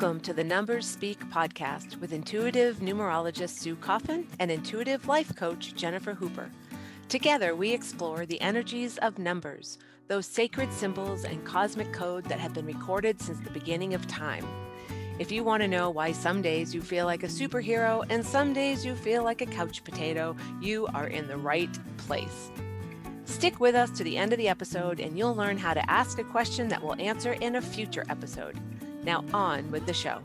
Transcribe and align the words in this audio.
Welcome 0.00 0.20
to 0.20 0.32
the 0.32 0.42
Numbers 0.42 0.86
Speak 0.86 1.20
podcast 1.28 2.00
with 2.00 2.14
intuitive 2.14 2.76
numerologist 2.76 3.50
Sue 3.50 3.76
Coffin 3.76 4.26
and 4.38 4.50
intuitive 4.50 5.06
life 5.06 5.36
coach 5.36 5.74
Jennifer 5.74 6.14
Hooper. 6.14 6.50
Together, 7.10 7.54
we 7.54 7.72
explore 7.72 8.24
the 8.24 8.40
energies 8.40 8.96
of 8.96 9.18
numbers, 9.18 9.76
those 10.08 10.24
sacred 10.24 10.72
symbols 10.72 11.24
and 11.24 11.44
cosmic 11.44 11.92
code 11.92 12.24
that 12.24 12.40
have 12.40 12.54
been 12.54 12.64
recorded 12.64 13.20
since 13.20 13.38
the 13.40 13.50
beginning 13.50 13.92
of 13.92 14.06
time. 14.06 14.46
If 15.18 15.30
you 15.30 15.44
want 15.44 15.62
to 15.64 15.68
know 15.68 15.90
why 15.90 16.12
some 16.12 16.40
days 16.40 16.74
you 16.74 16.80
feel 16.80 17.04
like 17.04 17.22
a 17.22 17.26
superhero 17.26 18.02
and 18.08 18.24
some 18.24 18.54
days 18.54 18.86
you 18.86 18.94
feel 18.94 19.22
like 19.22 19.42
a 19.42 19.46
couch 19.46 19.84
potato, 19.84 20.34
you 20.62 20.86
are 20.94 21.08
in 21.08 21.28
the 21.28 21.36
right 21.36 21.78
place. 21.98 22.50
Stick 23.26 23.60
with 23.60 23.74
us 23.74 23.90
to 23.90 24.04
the 24.04 24.16
end 24.16 24.32
of 24.32 24.38
the 24.38 24.48
episode 24.48 24.98
and 24.98 25.18
you'll 25.18 25.36
learn 25.36 25.58
how 25.58 25.74
to 25.74 25.90
ask 25.90 26.18
a 26.18 26.24
question 26.24 26.68
that 26.68 26.82
we'll 26.82 26.98
answer 26.98 27.34
in 27.34 27.56
a 27.56 27.60
future 27.60 28.06
episode. 28.08 28.58
Now, 29.02 29.24
on 29.32 29.70
with 29.70 29.86
the 29.86 29.94
show. 29.94 30.20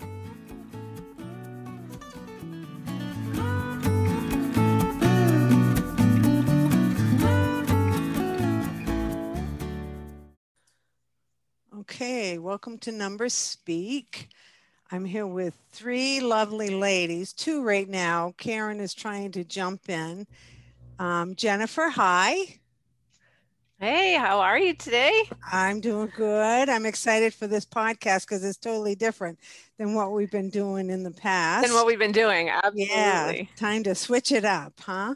Okay, 11.80 12.38
welcome 12.38 12.78
to 12.80 12.92
Number 12.92 13.30
Speak. 13.30 14.30
I'm 14.92 15.06
here 15.06 15.26
with 15.26 15.56
three 15.72 16.20
lovely 16.20 16.70
ladies, 16.70 17.32
two 17.32 17.64
right 17.64 17.88
now. 17.88 18.34
Karen 18.38 18.80
is 18.80 18.94
trying 18.94 19.32
to 19.34 19.44
jump 19.44 19.90
in. 19.90 20.28
Um, 21.00 21.36
Jennifer, 21.36 21.90
hi. 21.90 22.60
Hey, 23.80 24.14
how 24.16 24.40
are 24.40 24.58
you 24.58 24.74
today? 24.74 25.24
I'm 25.52 25.82
doing 25.82 26.12
good. 26.16 26.70
I'm 26.70 26.86
excited 26.86 27.34
for 27.34 27.46
this 27.46 27.66
podcast 27.66 28.22
because 28.22 28.44
it's 28.44 28.58
totally 28.58 28.96
different 28.96 29.38
than 29.78 29.94
what 29.94 30.14
we've 30.14 30.32
been 30.32 30.50
doing 30.50 30.90
in 30.90 31.04
the 31.04 31.12
past. 31.12 31.68
Than 31.68 31.76
what 31.76 31.86
we've 31.86 32.00
been 32.00 32.14
doing. 32.14 32.50
Absolutely. 32.50 32.86
Yeah, 32.88 33.44
time 33.58 33.84
to 33.84 33.94
switch 33.94 34.32
it 34.32 34.46
up, 34.46 34.80
huh? 34.80 35.16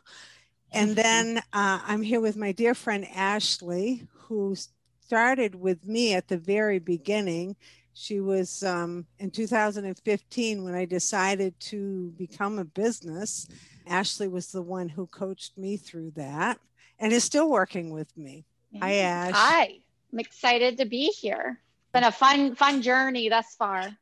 And 0.74 0.96
then 0.96 1.38
uh, 1.54 1.80
I'm 1.86 2.02
here 2.02 2.20
with 2.20 2.36
my 2.36 2.52
dear 2.52 2.76
friend 2.76 3.08
Ashley, 3.16 4.06
who 4.14 4.56
started 5.00 5.56
with 5.56 5.88
me 5.88 6.14
at 6.14 6.28
the 6.28 6.38
very 6.38 6.80
beginning. 6.80 7.56
She 7.94 8.20
was 8.20 8.62
um, 8.64 9.06
in 9.20 9.32
2015 9.32 10.64
when 10.66 10.76
I 10.76 10.84
decided 10.86 11.58
to 11.62 12.14
become 12.18 12.60
a 12.60 12.66
business. 12.66 13.48
Ashley 13.88 14.28
was 14.28 14.52
the 14.52 14.62
one 14.62 14.90
who 14.90 15.08
coached 15.08 15.58
me 15.58 15.78
through 15.78 16.12
that 16.18 16.60
and 17.00 17.14
is 17.14 17.24
still 17.24 17.50
working 17.50 17.92
with 17.92 18.16
me. 18.18 18.46
Hi, 18.80 18.96
Ash. 18.96 19.34
Hi. 19.34 19.80
I'm 20.12 20.20
excited 20.20 20.78
to 20.78 20.86
be 20.86 21.08
here. 21.08 21.60
It's 21.84 21.92
been 21.94 22.04
a 22.04 22.12
fun, 22.12 22.56
fun 22.56 22.82
journey 22.82 23.30
thus 23.30 23.56
far. 23.56 23.98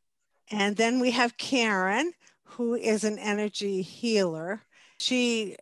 And 0.52 0.76
then 0.76 1.00
we 1.00 1.12
have 1.12 1.38
Karen, 1.38 2.14
who 2.44 2.76
is 2.76 3.04
an 3.04 3.20
energy 3.20 3.82
healer. 3.82 4.62
She 4.98 5.58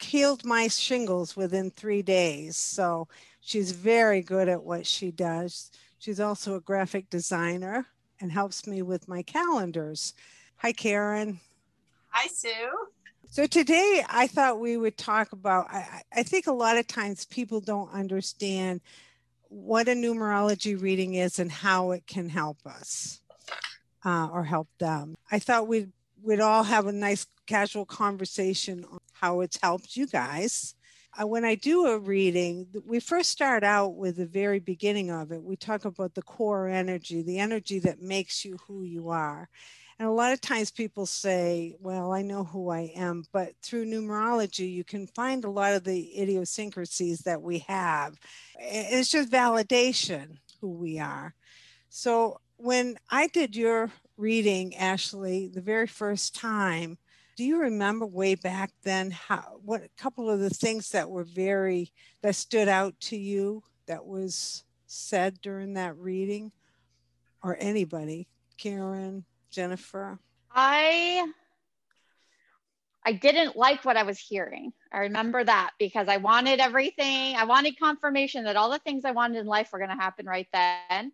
healed 0.00 0.44
my 0.44 0.68
shingles 0.68 1.36
within 1.36 1.70
three 1.70 2.02
days. 2.02 2.56
So 2.56 3.08
she's 3.40 3.72
very 3.72 4.20
good 4.22 4.48
at 4.48 4.62
what 4.62 4.86
she 4.86 5.10
does. 5.10 5.70
She's 5.98 6.20
also 6.20 6.54
a 6.54 6.60
graphic 6.60 7.08
designer 7.08 7.86
and 8.20 8.30
helps 8.30 8.66
me 8.66 8.82
with 8.82 9.08
my 9.08 9.22
calendars. 9.22 10.14
Hi, 10.58 10.72
Karen. 10.72 11.40
Hi, 12.08 12.28
Sue. 12.28 12.88
So 13.28 13.46
today 13.46 14.02
I 14.08 14.28
thought 14.28 14.60
we 14.60 14.76
would 14.76 14.96
talk 14.96 15.32
about, 15.32 15.66
I, 15.70 16.02
I, 16.14 16.22
think 16.22 16.46
a 16.46 16.52
lot 16.52 16.78
of 16.78 16.86
times 16.86 17.24
people 17.26 17.60
don't 17.60 17.92
understand 17.92 18.80
what 19.48 19.88
a 19.88 19.92
numerology 19.92 20.80
reading 20.80 21.14
is 21.14 21.38
and 21.38 21.50
how 21.50 21.90
it 21.90 22.06
can 22.06 22.28
help 22.28 22.58
us 22.64 23.20
uh, 24.04 24.28
or 24.32 24.44
help 24.44 24.68
them. 24.78 25.16
I 25.30 25.38
thought 25.38 25.68
we'd, 25.68 25.92
we'd 26.22 26.40
all 26.40 26.62
have 26.62 26.86
a 26.86 26.92
nice 26.92 27.26
casual 27.46 27.84
conversation 27.84 28.84
on 28.90 28.98
how 29.12 29.40
it's 29.40 29.58
helped 29.60 29.96
you 29.96 30.06
guys. 30.06 30.74
Uh, 31.18 31.26
when 31.26 31.44
I 31.44 31.56
do 31.56 31.86
a 31.86 31.98
reading, 31.98 32.68
we 32.86 33.00
first 33.00 33.30
start 33.30 33.64
out 33.64 33.96
with 33.96 34.16
the 34.16 34.26
very 34.26 34.60
beginning 34.60 35.10
of 35.10 35.32
it. 35.32 35.42
We 35.42 35.56
talk 35.56 35.84
about 35.84 36.14
the 36.14 36.22
core 36.22 36.68
energy, 36.68 37.22
the 37.22 37.38
energy 37.38 37.80
that 37.80 38.00
makes 38.00 38.44
you 38.44 38.56
who 38.66 38.82
you 38.84 39.10
are. 39.10 39.48
And 39.98 40.06
a 40.06 40.12
lot 40.12 40.32
of 40.32 40.42
times 40.42 40.70
people 40.70 41.06
say, 41.06 41.74
well, 41.80 42.12
I 42.12 42.20
know 42.20 42.44
who 42.44 42.68
I 42.68 42.92
am, 42.94 43.24
but 43.32 43.52
through 43.62 43.86
numerology, 43.86 44.70
you 44.70 44.84
can 44.84 45.06
find 45.06 45.42
a 45.44 45.50
lot 45.50 45.72
of 45.72 45.84
the 45.84 46.20
idiosyncrasies 46.20 47.20
that 47.20 47.40
we 47.40 47.60
have. 47.60 48.18
It's 48.58 49.10
just 49.10 49.30
validation 49.30 50.38
who 50.60 50.70
we 50.70 50.98
are. 50.98 51.34
So 51.88 52.40
when 52.56 52.98
I 53.10 53.28
did 53.28 53.56
your 53.56 53.90
reading, 54.18 54.76
Ashley, 54.76 55.48
the 55.48 55.62
very 55.62 55.86
first 55.86 56.34
time, 56.34 56.98
do 57.36 57.44
you 57.44 57.58
remember 57.58 58.06
way 58.06 58.34
back 58.34 58.72
then 58.82 59.10
how 59.10 59.60
what 59.62 59.82
a 59.82 59.90
couple 59.98 60.30
of 60.30 60.40
the 60.40 60.50
things 60.50 60.90
that 60.90 61.10
were 61.10 61.24
very 61.24 61.92
that 62.22 62.34
stood 62.34 62.66
out 62.66 62.98
to 63.00 63.16
you 63.16 63.62
that 63.86 64.06
was 64.06 64.64
said 64.86 65.38
during 65.42 65.74
that 65.74 65.96
reading 65.98 66.50
or 67.42 67.58
anybody 67.60 68.26
karen 68.56 69.24
Jennifer? 69.56 70.18
I 70.54 71.26
I 73.04 73.12
didn't 73.12 73.56
like 73.56 73.84
what 73.84 73.96
I 73.96 74.02
was 74.02 74.18
hearing. 74.18 74.72
I 74.92 74.98
remember 74.98 75.42
that 75.42 75.70
because 75.78 76.08
I 76.08 76.18
wanted 76.18 76.60
everything. 76.60 77.36
I 77.36 77.44
wanted 77.44 77.78
confirmation 77.78 78.44
that 78.44 78.56
all 78.56 78.70
the 78.70 78.80
things 78.80 79.04
I 79.04 79.12
wanted 79.12 79.38
in 79.38 79.46
life 79.46 79.70
were 79.72 79.78
going 79.78 79.96
to 79.96 79.96
happen 79.96 80.26
right 80.26 80.48
then. 80.52 81.12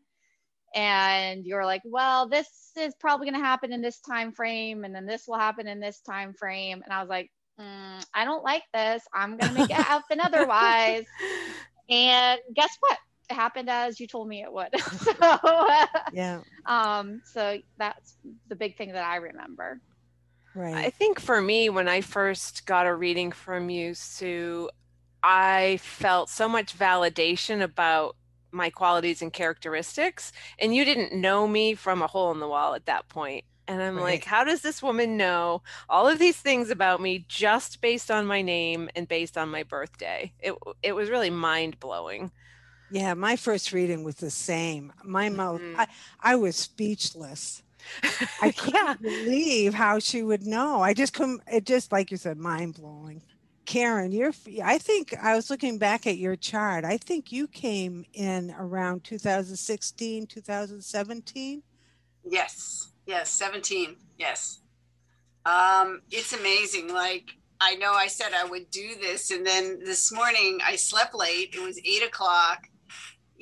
And 0.74 1.44
you're 1.44 1.66
like, 1.66 1.82
well, 1.84 2.28
this 2.28 2.48
is 2.78 2.94
probably 2.98 3.26
going 3.26 3.40
to 3.40 3.46
happen 3.46 3.72
in 3.72 3.82
this 3.82 4.00
time 4.00 4.32
frame, 4.32 4.84
and 4.84 4.94
then 4.94 5.04
this 5.04 5.28
will 5.28 5.38
happen 5.38 5.68
in 5.68 5.80
this 5.80 6.00
time 6.00 6.32
frame. 6.32 6.80
And 6.82 6.92
I 6.92 7.00
was 7.00 7.10
like, 7.10 7.30
mm, 7.60 8.04
I 8.14 8.24
don't 8.24 8.42
like 8.42 8.64
this. 8.72 9.04
I'm 9.14 9.36
going 9.36 9.54
to 9.54 9.60
make 9.60 9.70
it 9.70 9.76
happen 9.76 10.18
otherwise. 10.18 11.04
And 11.90 12.40
guess 12.54 12.74
what? 12.80 12.98
It 13.32 13.34
happened 13.34 13.70
as 13.70 13.98
you 13.98 14.06
told 14.06 14.28
me 14.28 14.42
it 14.42 14.52
would. 14.52 14.68
so 14.80 15.38
yeah. 16.12 16.40
Um, 16.66 17.22
so 17.24 17.58
that's 17.78 18.16
the 18.48 18.56
big 18.56 18.76
thing 18.76 18.92
that 18.92 19.04
I 19.04 19.16
remember. 19.16 19.80
Right. 20.54 20.74
I 20.74 20.90
think 20.90 21.18
for 21.18 21.40
me, 21.40 21.70
when 21.70 21.88
I 21.88 22.02
first 22.02 22.66
got 22.66 22.86
a 22.86 22.94
reading 22.94 23.32
from 23.32 23.70
you, 23.70 23.94
Sue, 23.94 24.68
I 25.22 25.78
felt 25.80 26.28
so 26.28 26.46
much 26.46 26.78
validation 26.78 27.62
about 27.62 28.16
my 28.50 28.68
qualities 28.68 29.22
and 29.22 29.32
characteristics. 29.32 30.30
And 30.58 30.74
you 30.74 30.84
didn't 30.84 31.18
know 31.18 31.48
me 31.48 31.74
from 31.74 32.02
a 32.02 32.06
hole 32.06 32.32
in 32.32 32.40
the 32.40 32.48
wall 32.48 32.74
at 32.74 32.84
that 32.84 33.08
point. 33.08 33.44
And 33.66 33.80
I'm 33.80 33.96
right. 33.96 34.02
like, 34.02 34.24
how 34.24 34.44
does 34.44 34.60
this 34.60 34.82
woman 34.82 35.16
know 35.16 35.62
all 35.88 36.06
of 36.06 36.18
these 36.18 36.36
things 36.36 36.68
about 36.68 37.00
me 37.00 37.24
just 37.28 37.80
based 37.80 38.10
on 38.10 38.26
my 38.26 38.42
name 38.42 38.90
and 38.94 39.08
based 39.08 39.38
on 39.38 39.48
my 39.48 39.62
birthday? 39.62 40.32
It 40.40 40.54
it 40.82 40.92
was 40.92 41.08
really 41.08 41.30
mind 41.30 41.80
blowing. 41.80 42.32
Yeah, 42.92 43.14
my 43.14 43.36
first 43.36 43.72
reading 43.72 44.04
was 44.04 44.16
the 44.16 44.30
same. 44.30 44.92
My 45.02 45.30
mouth, 45.30 45.62
mm-hmm. 45.62 45.80
I, 45.80 45.86
I 46.20 46.36
was 46.36 46.56
speechless. 46.56 47.62
I 48.42 48.50
can't 48.56 49.00
believe 49.00 49.72
how 49.72 49.98
she 49.98 50.22
would 50.22 50.46
know. 50.46 50.82
I 50.82 50.92
just 50.92 51.14
couldn't, 51.14 51.40
it 51.50 51.64
just, 51.64 51.90
like 51.90 52.10
you 52.10 52.18
said, 52.18 52.36
mind 52.36 52.74
blowing. 52.74 53.22
Karen, 53.64 54.12
you're, 54.12 54.34
I 54.62 54.76
think 54.76 55.14
I 55.22 55.34
was 55.34 55.48
looking 55.48 55.78
back 55.78 56.06
at 56.06 56.18
your 56.18 56.36
chart. 56.36 56.84
I 56.84 56.98
think 56.98 57.32
you 57.32 57.48
came 57.48 58.04
in 58.12 58.54
around 58.58 59.04
2016, 59.04 60.26
2017. 60.26 61.62
Yes, 62.24 62.92
yes, 63.06 63.30
17. 63.30 63.96
Yes. 64.18 64.60
Um, 65.46 66.02
it's 66.10 66.34
amazing. 66.34 66.92
Like, 66.92 67.30
I 67.58 67.76
know 67.76 67.94
I 67.94 68.08
said 68.08 68.32
I 68.34 68.44
would 68.44 68.70
do 68.70 68.96
this, 69.00 69.30
and 69.30 69.46
then 69.46 69.78
this 69.82 70.12
morning 70.12 70.58
I 70.62 70.76
slept 70.76 71.14
late. 71.14 71.54
It 71.54 71.62
was 71.62 71.80
eight 71.86 72.02
o'clock 72.02 72.68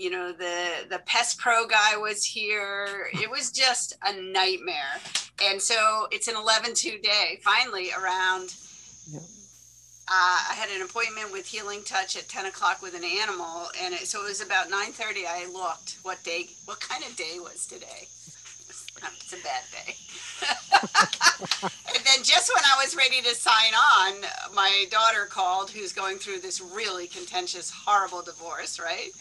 you 0.00 0.08
know 0.08 0.32
the 0.32 0.86
the 0.88 0.98
pest 1.04 1.38
pro 1.38 1.66
guy 1.66 1.96
was 1.96 2.24
here 2.24 3.10
it 3.12 3.30
was 3.30 3.50
just 3.50 3.96
a 4.06 4.20
nightmare 4.20 4.96
and 5.44 5.60
so 5.60 6.06
it's 6.10 6.26
an 6.26 6.34
11-2 6.34 7.02
day 7.02 7.38
finally 7.42 7.90
around 7.92 8.54
yeah. 9.10 9.18
uh, 9.18 10.38
i 10.50 10.54
had 10.54 10.70
an 10.70 10.80
appointment 10.80 11.30
with 11.30 11.46
healing 11.46 11.82
touch 11.84 12.16
at 12.16 12.26
10 12.28 12.46
o'clock 12.46 12.80
with 12.80 12.94
an 12.94 13.04
animal 13.04 13.68
and 13.82 13.92
it, 13.92 14.06
so 14.06 14.24
it 14.24 14.28
was 14.28 14.40
about 14.40 14.70
9.30 14.70 15.26
i 15.28 15.46
looked 15.52 15.98
what 16.02 16.22
day 16.24 16.48
what 16.64 16.80
kind 16.80 17.04
of 17.04 17.14
day 17.16 17.36
was 17.38 17.66
today 17.66 18.08
it's 19.16 19.32
a 19.32 19.42
bad 19.42 19.62
day. 19.72 19.94
And 20.42 22.04
then 22.04 22.22
just 22.22 22.50
when 22.54 22.64
I 22.64 22.82
was 22.82 22.96
ready 22.96 23.20
to 23.22 23.34
sign 23.34 23.72
on, 23.74 24.54
my 24.54 24.86
daughter 24.90 25.26
called, 25.28 25.70
who's 25.70 25.92
going 25.92 26.18
through 26.18 26.40
this 26.40 26.60
really 26.60 27.06
contentious, 27.06 27.70
horrible 27.70 28.22
divorce, 28.22 28.78
right? 28.80 29.12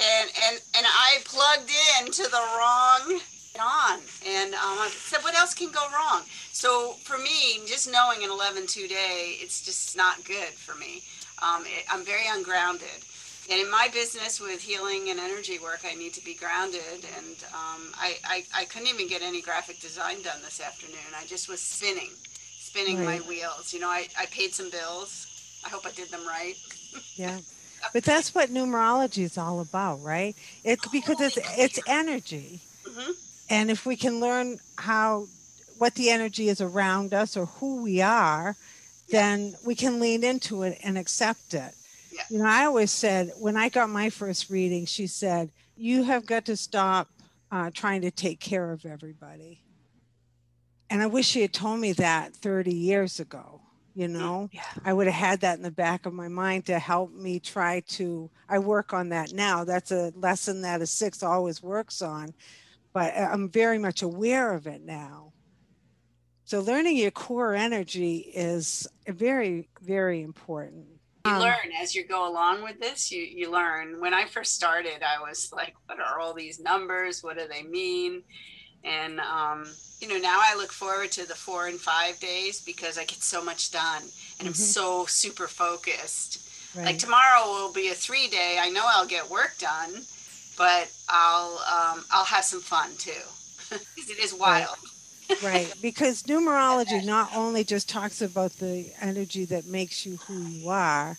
and 0.00 0.30
and 0.48 0.60
and 0.76 0.86
I 0.86 1.18
plugged 1.24 1.70
in 2.00 2.12
to 2.12 2.22
the 2.24 2.42
wrong 2.56 3.20
on. 3.60 4.00
And 4.26 4.54
um, 4.54 4.78
I 4.80 4.90
said 4.90 5.22
what 5.22 5.34
else 5.38 5.54
can 5.54 5.70
go 5.70 5.84
wrong? 5.92 6.22
So 6.52 6.94
for 7.02 7.18
me 7.18 7.60
just 7.66 7.90
knowing 7.90 8.24
an 8.24 8.30
11 8.30 8.66
2 8.66 8.88
day 8.88 9.36
it's 9.40 9.62
just 9.64 9.96
not 9.96 10.24
good 10.24 10.48
for 10.54 10.74
me. 10.78 11.02
Um, 11.42 11.64
it, 11.66 11.84
i'm 11.90 12.04
very 12.04 12.22
ungrounded 12.28 13.02
and 13.50 13.60
in 13.60 13.70
my 13.70 13.88
business 13.92 14.40
with 14.40 14.60
healing 14.60 15.10
and 15.10 15.18
energy 15.18 15.58
work, 15.58 15.80
I 15.84 15.94
need 15.94 16.14
to 16.14 16.24
be 16.24 16.34
grounded. 16.34 17.04
And 17.16 17.36
um, 17.52 17.92
I, 17.96 18.16
I, 18.24 18.44
I 18.54 18.64
couldn't 18.66 18.88
even 18.88 19.08
get 19.08 19.22
any 19.22 19.42
graphic 19.42 19.80
design 19.80 20.22
done 20.22 20.40
this 20.42 20.60
afternoon. 20.60 20.98
I 21.16 21.26
just 21.26 21.48
was 21.48 21.60
spinning, 21.60 22.10
spinning 22.58 23.04
right. 23.04 23.20
my 23.20 23.28
wheels. 23.28 23.72
You 23.74 23.80
know, 23.80 23.88
I, 23.88 24.06
I 24.18 24.26
paid 24.26 24.54
some 24.54 24.70
bills. 24.70 25.60
I 25.64 25.68
hope 25.70 25.86
I 25.86 25.90
did 25.90 26.10
them 26.10 26.26
right. 26.26 26.54
yeah. 27.16 27.38
But 27.92 28.04
that's 28.04 28.32
what 28.32 28.48
numerology 28.48 29.24
is 29.24 29.36
all 29.36 29.58
about, 29.58 30.04
right? 30.04 30.36
It's 30.62 30.86
because 30.86 31.20
it's 31.20 31.36
it's 31.58 31.80
energy. 31.88 32.60
Mm-hmm. 32.84 33.10
And 33.50 33.72
if 33.72 33.84
we 33.84 33.96
can 33.96 34.20
learn 34.20 34.60
how 34.76 35.26
what 35.78 35.96
the 35.96 36.10
energy 36.10 36.48
is 36.48 36.60
around 36.60 37.12
us 37.12 37.36
or 37.36 37.46
who 37.46 37.82
we 37.82 38.00
are, 38.00 38.54
then 39.08 39.56
we 39.66 39.74
can 39.74 39.98
lean 39.98 40.22
into 40.22 40.62
it 40.62 40.78
and 40.84 40.96
accept 40.96 41.54
it. 41.54 41.74
Yeah. 42.12 42.22
You 42.30 42.38
know, 42.38 42.46
I 42.46 42.64
always 42.66 42.90
said 42.90 43.32
when 43.38 43.56
I 43.56 43.68
got 43.68 43.88
my 43.88 44.10
first 44.10 44.50
reading, 44.50 44.86
she 44.86 45.06
said, 45.06 45.50
You 45.76 46.02
have 46.04 46.26
got 46.26 46.44
to 46.46 46.56
stop 46.56 47.08
uh, 47.50 47.70
trying 47.72 48.02
to 48.02 48.10
take 48.10 48.40
care 48.40 48.70
of 48.70 48.84
everybody. 48.84 49.62
And 50.90 51.02
I 51.02 51.06
wish 51.06 51.26
she 51.26 51.40
had 51.40 51.54
told 51.54 51.80
me 51.80 51.92
that 51.94 52.36
30 52.36 52.74
years 52.74 53.18
ago. 53.18 53.60
You 53.94 54.08
mm, 54.08 54.12
know, 54.12 54.48
yeah. 54.52 54.62
I 54.84 54.92
would 54.92 55.06
have 55.06 55.14
had 55.14 55.40
that 55.40 55.56
in 55.56 55.62
the 55.62 55.70
back 55.70 56.06
of 56.06 56.14
my 56.14 56.28
mind 56.28 56.66
to 56.66 56.78
help 56.78 57.12
me 57.12 57.40
try 57.40 57.80
to. 57.88 58.30
I 58.48 58.58
work 58.58 58.92
on 58.94 59.10
that 59.10 59.32
now. 59.32 59.64
That's 59.64 59.90
a 59.90 60.12
lesson 60.16 60.62
that 60.62 60.80
a 60.80 60.86
six 60.86 61.22
always 61.22 61.62
works 61.62 62.00
on, 62.00 62.32
but 62.94 63.14
uh, 63.14 63.28
I'm 63.30 63.50
very 63.50 63.78
much 63.78 64.00
aware 64.00 64.54
of 64.54 64.66
it 64.66 64.82
now. 64.82 65.32
So, 66.44 66.60
learning 66.60 66.96
your 66.96 67.10
core 67.10 67.54
energy 67.54 68.32
is 68.34 68.86
very, 69.06 69.68
very 69.82 70.22
important 70.22 70.86
you 71.24 71.32
um, 71.32 71.40
learn 71.40 71.72
as 71.80 71.94
you 71.94 72.04
go 72.04 72.28
along 72.28 72.62
with 72.62 72.80
this 72.80 73.10
you 73.10 73.22
you 73.22 73.50
learn. 73.50 74.00
When 74.00 74.14
i 74.14 74.24
first 74.24 74.54
started 74.54 75.02
i 75.02 75.20
was 75.20 75.52
like 75.52 75.74
what 75.86 76.00
are 76.00 76.20
all 76.20 76.34
these 76.34 76.60
numbers? 76.60 77.22
What 77.22 77.38
do 77.38 77.46
they 77.48 77.62
mean? 77.62 78.22
And 78.84 79.20
um, 79.20 79.66
you 80.00 80.08
know 80.08 80.18
now 80.18 80.38
i 80.40 80.54
look 80.56 80.72
forward 80.72 81.12
to 81.12 81.26
the 81.26 81.34
four 81.34 81.66
and 81.68 81.78
five 81.78 82.18
days 82.18 82.60
because 82.60 82.98
i 82.98 83.04
get 83.04 83.22
so 83.22 83.44
much 83.44 83.70
done 83.70 84.02
and 84.02 84.10
mm-hmm. 84.10 84.48
i'm 84.48 84.54
so 84.54 85.06
super 85.06 85.48
focused. 85.48 86.48
Right. 86.74 86.86
like 86.86 86.98
tomorrow 86.98 87.46
will 87.46 87.72
be 87.72 87.88
a 87.88 87.94
three 87.94 88.28
day. 88.28 88.58
I 88.60 88.70
know 88.70 88.84
i'll 88.86 89.06
get 89.06 89.28
work 89.30 89.56
done 89.58 90.02
but 90.58 90.90
i'll 91.08 91.52
um, 91.70 92.04
i'll 92.10 92.24
have 92.24 92.44
some 92.44 92.60
fun 92.60 92.90
too 92.98 93.10
because 93.70 94.10
it 94.10 94.18
is 94.18 94.34
wild. 94.34 94.68
right 94.68 94.91
right. 95.42 95.72
Because 95.80 96.22
numerology 96.24 97.04
not 97.04 97.30
only 97.34 97.64
just 97.64 97.88
talks 97.88 98.22
about 98.22 98.52
the 98.52 98.90
energy 99.00 99.44
that 99.46 99.66
makes 99.66 100.04
you 100.06 100.16
who 100.16 100.40
you 100.42 100.68
are 100.68 101.16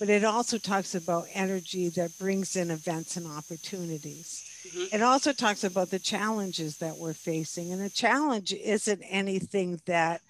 but 0.00 0.08
it 0.08 0.24
also 0.24 0.56
talks 0.56 0.94
about 0.94 1.26
energy 1.34 1.90
that 1.90 2.18
brings 2.18 2.56
in 2.56 2.70
events 2.70 3.18
and 3.18 3.26
opportunities. 3.26 4.42
Mm-hmm. 4.66 4.94
it 4.96 5.02
also 5.02 5.32
talks 5.32 5.62
about 5.62 5.90
the 5.90 5.98
challenges 5.98 6.78
that 6.78 6.96
we're 6.96 7.14
facing 7.14 7.72
and 7.72 7.82
a 7.82 7.90
challenge 7.90 8.52
isn't 8.52 9.02
anything 9.02 9.80
that 9.86 10.22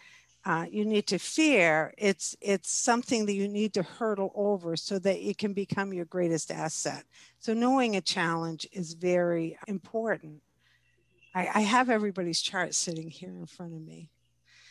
uh, 0.44 0.64
you 0.70 0.84
need 0.84 1.06
to 1.06 1.18
fear. 1.18 1.92
It's 1.98 2.34
it's 2.40 2.70
something 2.70 3.26
that 3.26 3.34
you 3.34 3.46
need 3.46 3.74
to 3.74 3.82
hurdle 3.82 4.32
over 4.34 4.74
so 4.74 4.98
that 4.98 5.18
it 5.18 5.36
can 5.36 5.52
become 5.52 5.92
your 5.92 6.06
greatest 6.06 6.50
asset. 6.50 7.04
So 7.40 7.52
knowing 7.52 7.94
a 7.94 8.00
challenge 8.00 8.66
is 8.72 8.94
very 8.94 9.58
important 9.66 10.40
I, 11.34 11.48
I 11.54 11.60
have 11.60 11.90
everybody's 11.90 12.40
chart 12.40 12.74
sitting 12.74 13.08
here 13.08 13.30
in 13.30 13.46
front 13.46 13.74
of 13.74 13.80
me. 13.80 14.08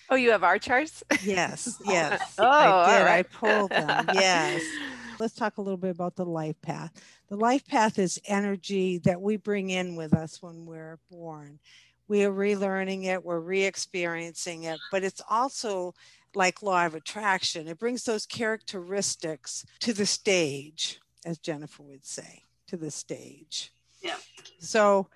Oh, 0.10 0.16
you 0.16 0.32
have 0.32 0.44
our 0.44 0.58
charts? 0.58 1.04
Yes, 1.24 1.80
yes. 1.86 2.36
oh, 2.40 2.48
I 2.48 2.98
did. 2.98 3.06
Right. 3.06 3.20
I 3.20 3.24
pulled 3.24 3.72
them. 3.72 4.10
Yes. 4.14 4.64
Let's 5.20 5.36
talk 5.36 5.58
a 5.58 5.62
little 5.62 5.78
bit 5.78 5.92
about 5.92 6.16
the 6.16 6.26
life 6.26 6.60
path. 6.62 6.92
The 7.28 7.36
life 7.36 7.68
path 7.68 8.00
is 8.00 8.20
energy 8.26 8.98
that 9.00 9.22
we 9.22 9.38
bring 9.38 9.70
in 9.70 9.96
with 9.96 10.14
us 10.14 10.42
when 10.42 10.66
we're 10.66 10.98
born. 11.12 11.60
We 12.08 12.24
are 12.24 12.32
relearning 12.32 13.06
it, 13.06 13.24
we're 13.24 13.40
re 13.40 13.64
experiencing 13.64 14.64
it, 14.64 14.80
but 14.92 15.04
it's 15.04 15.22
also 15.30 15.94
like 16.34 16.64
law 16.64 16.86
of 16.86 16.96
attraction. 16.96 17.68
It 17.68 17.78
brings 17.78 18.04
those 18.04 18.26
characteristics 18.26 19.66
to 19.82 19.94
the 19.94 20.06
stage, 20.06 21.00
as 21.26 21.38
Jennifer 21.38 21.84
would 21.84 22.06
say, 22.06 22.44
to 22.68 22.78
the 22.78 22.90
stage. 22.90 23.72
Yeah. 24.02 24.16
So 24.60 25.08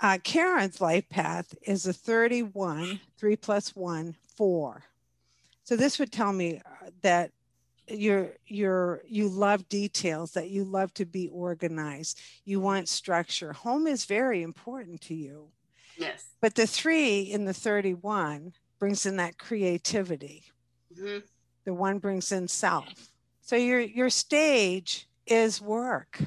uh, 0.00 0.18
Karen's 0.22 0.80
life 0.80 1.08
path 1.08 1.54
is 1.62 1.86
a 1.86 1.92
31, 1.92 3.00
3 3.16 3.36
plus 3.36 3.74
1, 3.74 4.14
4. 4.36 4.82
So 5.64 5.76
this 5.76 5.98
would 5.98 6.12
tell 6.12 6.32
me 6.32 6.62
uh, 6.64 6.90
that 7.02 7.32
you're 7.90 8.32
you're 8.46 9.02
you 9.06 9.28
love 9.28 9.68
details 9.68 10.32
that 10.32 10.50
you 10.50 10.64
love 10.64 10.92
to 10.94 11.06
be 11.06 11.28
organized. 11.28 12.20
You 12.44 12.60
want 12.60 12.88
structure. 12.88 13.52
Home 13.52 13.86
is 13.86 14.04
very 14.04 14.42
important 14.42 15.00
to 15.02 15.14
you. 15.14 15.48
Yes. 15.96 16.24
But 16.40 16.54
the 16.54 16.66
three 16.66 17.22
in 17.22 17.44
the 17.44 17.54
31 17.54 18.52
brings 18.78 19.06
in 19.06 19.16
that 19.16 19.38
creativity. 19.38 20.44
Mm-hmm. 20.94 21.18
the 21.64 21.74
one 21.74 21.98
brings 21.98 22.32
in 22.32 22.48
self. 22.48 23.10
So 23.42 23.56
your 23.56 23.80
your 23.80 24.10
stage 24.10 25.06
is 25.26 25.60
work 25.60 26.20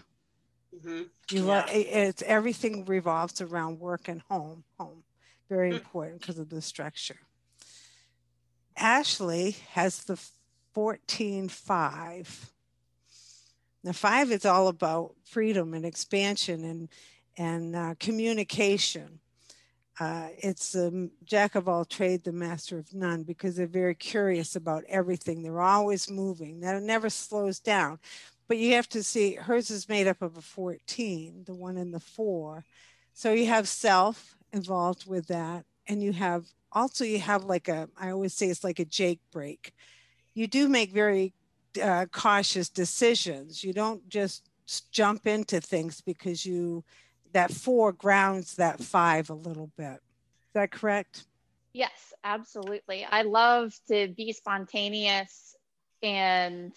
mm-hmm. 0.85 1.03
You 1.31 1.47
yeah. 1.47 1.65
it's 1.69 2.21
everything 2.23 2.85
revolves 2.85 3.41
around 3.41 3.79
work 3.79 4.07
and 4.07 4.21
home. 4.29 4.63
Home, 4.79 5.03
very 5.49 5.69
mm-hmm. 5.69 5.77
important 5.77 6.21
because 6.21 6.39
of 6.39 6.49
the 6.49 6.61
structure. 6.61 7.19
Ashley 8.77 9.57
has 9.71 10.03
the 10.03 10.19
14 10.73 11.49
5. 11.49 12.51
Now, 13.83 13.91
five 13.93 14.31
is 14.31 14.45
all 14.45 14.67
about 14.67 15.15
freedom 15.25 15.73
and 15.73 15.85
expansion 15.85 16.63
and, 16.63 16.89
and 17.37 17.75
uh, 17.75 17.95
communication. 17.99 19.19
Uh, 19.99 20.29
it's 20.37 20.71
the 20.71 21.09
jack 21.23 21.55
of 21.55 21.67
all 21.67 21.85
trade, 21.85 22.23
the 22.23 22.31
master 22.31 22.77
of 22.77 22.93
none, 22.93 23.23
because 23.23 23.55
they're 23.55 23.67
very 23.67 23.95
curious 23.95 24.55
about 24.55 24.83
everything. 24.87 25.41
They're 25.41 25.61
always 25.61 26.09
moving. 26.09 26.61
That 26.61 26.81
never 26.81 27.09
slows 27.09 27.59
down 27.59 27.99
but 28.51 28.57
you 28.57 28.73
have 28.73 28.89
to 28.89 29.01
see 29.01 29.35
hers 29.35 29.71
is 29.71 29.87
made 29.87 30.09
up 30.09 30.21
of 30.21 30.35
a 30.35 30.41
14 30.41 31.43
the 31.45 31.53
one 31.53 31.77
in 31.77 31.91
the 31.91 32.01
four. 32.01 32.65
So 33.13 33.31
you 33.31 33.45
have 33.45 33.65
self 33.65 34.35
involved 34.51 35.07
with 35.07 35.27
that 35.27 35.63
and 35.87 36.03
you 36.03 36.11
have 36.11 36.47
also 36.73 37.05
you 37.05 37.19
have 37.19 37.45
like 37.45 37.69
a 37.69 37.87
i 37.97 38.09
always 38.09 38.33
say 38.33 38.47
it's 38.47 38.65
like 38.65 38.79
a 38.79 38.83
Jake 38.83 39.21
brake. 39.31 39.73
You 40.33 40.47
do 40.47 40.67
make 40.67 40.91
very 40.91 41.33
uh, 41.81 42.07
cautious 42.11 42.67
decisions. 42.67 43.63
You 43.63 43.71
don't 43.71 44.09
just 44.09 44.49
jump 44.91 45.27
into 45.27 45.61
things 45.61 46.01
because 46.01 46.45
you 46.45 46.83
that 47.31 47.53
four 47.53 47.93
grounds 47.93 48.55
that 48.55 48.81
five 48.81 49.29
a 49.29 49.33
little 49.33 49.71
bit. 49.77 50.01
Is 50.47 50.53
that 50.55 50.71
correct? 50.71 51.23
Yes 51.71 52.13
absolutely. 52.25 53.07
I 53.09 53.21
love 53.21 53.73
to 53.87 54.09
be 54.09 54.33
spontaneous 54.33 55.55
and 56.03 56.73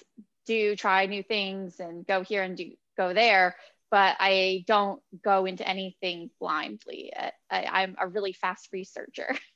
do 0.46 0.76
try 0.76 1.06
new 1.06 1.22
things 1.22 1.80
and 1.80 2.06
go 2.06 2.22
here 2.22 2.42
and 2.42 2.56
do 2.56 2.72
go 2.96 3.12
there 3.12 3.56
but 3.90 4.16
i 4.18 4.64
don't 4.66 5.00
go 5.22 5.46
into 5.46 5.66
anything 5.68 6.30
blindly. 6.40 7.12
I, 7.50 7.82
am 7.82 7.96
a 8.00 8.08
really 8.08 8.32
fast 8.32 8.68
researcher. 8.72 9.34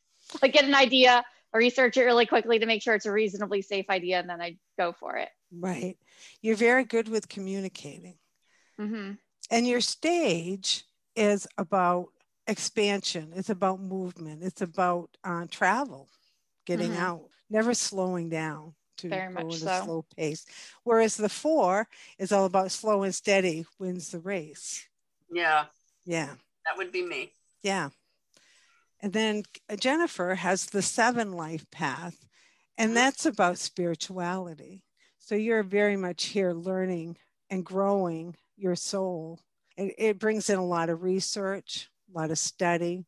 Like 0.43 0.53
get 0.53 0.65
an 0.65 0.75
idea 0.75 1.25
i 1.55 1.57
research 1.57 1.97
it 1.97 2.03
really 2.03 2.27
quickly 2.27 2.59
to 2.59 2.67
make 2.67 2.83
sure 2.83 2.95
it's 2.95 3.07
a 3.07 3.13
reasonably 3.13 3.63
safe 3.63 3.87
idea 3.89 4.19
and 4.21 4.29
then 4.29 4.43
i 4.43 4.59
go 4.79 4.93
for 4.93 5.17
it. 5.17 5.31
Right. 5.51 5.97
You're 6.43 6.57
very 6.57 6.85
good 6.85 7.09
with 7.09 7.29
communicating. 7.29 8.19
Mm-hmm. 8.79 9.13
and 9.51 9.67
your 9.67 9.81
stage 9.81 10.85
is 11.17 11.49
about 11.57 12.11
expansion. 12.47 13.33
It's 13.35 13.51
about 13.51 13.81
movement. 13.81 14.45
It's 14.45 14.61
about 14.61 15.17
uh, 15.25 15.47
travel 15.51 16.09
getting 16.65 16.93
mm-hmm. 16.93 17.03
out 17.03 17.23
never 17.51 17.75
slowing 17.75 18.29
down 18.29 18.75
to 18.99 19.09
Very 19.09 19.33
go 19.33 19.49
at 19.49 19.53
so. 19.55 19.69
a 19.69 19.83
slow 19.85 20.05
pace. 20.17 20.47
Whereas 20.85 21.17
the 21.17 21.29
four 21.29 21.89
is 22.19 22.33
all 22.33 22.45
about 22.45 22.71
slow 22.71 23.03
and 23.03 23.15
steady 23.15 23.67
wins 23.79 24.11
the 24.11 24.19
race. 24.19 24.87
Yeah. 25.31 25.67
Yeah. 26.05 26.35
That 26.67 26.77
would 26.77 26.93
be 26.93 27.03
me. 27.03 27.33
Yeah. 27.63 27.91
And 29.01 29.13
then 29.13 29.45
Jennifer 29.79 30.35
has 30.35 30.67
the 30.67 30.83
seven 30.83 31.33
life 31.33 31.71
path, 31.71 32.25
and 32.77 32.89
mm-hmm. 32.89 32.95
that's 32.95 33.27
about 33.27 33.59
spirituality. 33.59 34.83
So 35.19 35.35
you're 35.35 35.63
very 35.63 35.97
much 35.97 36.25
here 36.27 36.53
learning 36.53 37.17
and 37.51 37.65
growing 37.65 38.35
your 38.57 38.75
soul. 38.77 39.41
It, 39.77 39.95
it 39.99 40.19
brings 40.19 40.51
in 40.51 40.59
a 40.59 40.65
lot 40.65 40.89
of 40.89 41.03
research, 41.03 41.89
a 42.13 42.19
lot 42.19 42.31
of 42.31 42.39
study, 42.39 43.05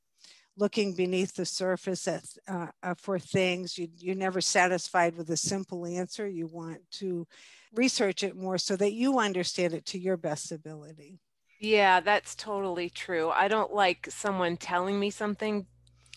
looking 0.60 0.94
beneath 0.94 1.34
the 1.34 1.46
surface 1.46 2.06
at, 2.06 2.24
uh, 2.46 2.66
uh, 2.82 2.94
for 2.94 3.18
things. 3.18 3.78
You, 3.78 3.88
you're 3.98 4.14
never 4.14 4.40
satisfied 4.40 5.16
with 5.16 5.30
a 5.30 5.36
simple 5.36 5.86
answer. 5.86 6.28
You 6.28 6.46
want 6.46 6.82
to 6.92 7.26
research 7.74 8.22
it 8.22 8.36
more 8.36 8.58
so 8.58 8.76
that 8.76 8.92
you 8.92 9.18
understand 9.18 9.72
it 9.72 9.86
to 9.86 9.98
your 9.98 10.18
best 10.18 10.52
ability. 10.52 11.18
Yeah, 11.58 12.00
that's 12.00 12.34
totally 12.34 12.90
true. 12.90 13.30
I 13.30 13.48
don't 13.48 13.72
like 13.72 14.06
someone 14.10 14.56
telling 14.56 15.00
me 15.00 15.10
something. 15.10 15.66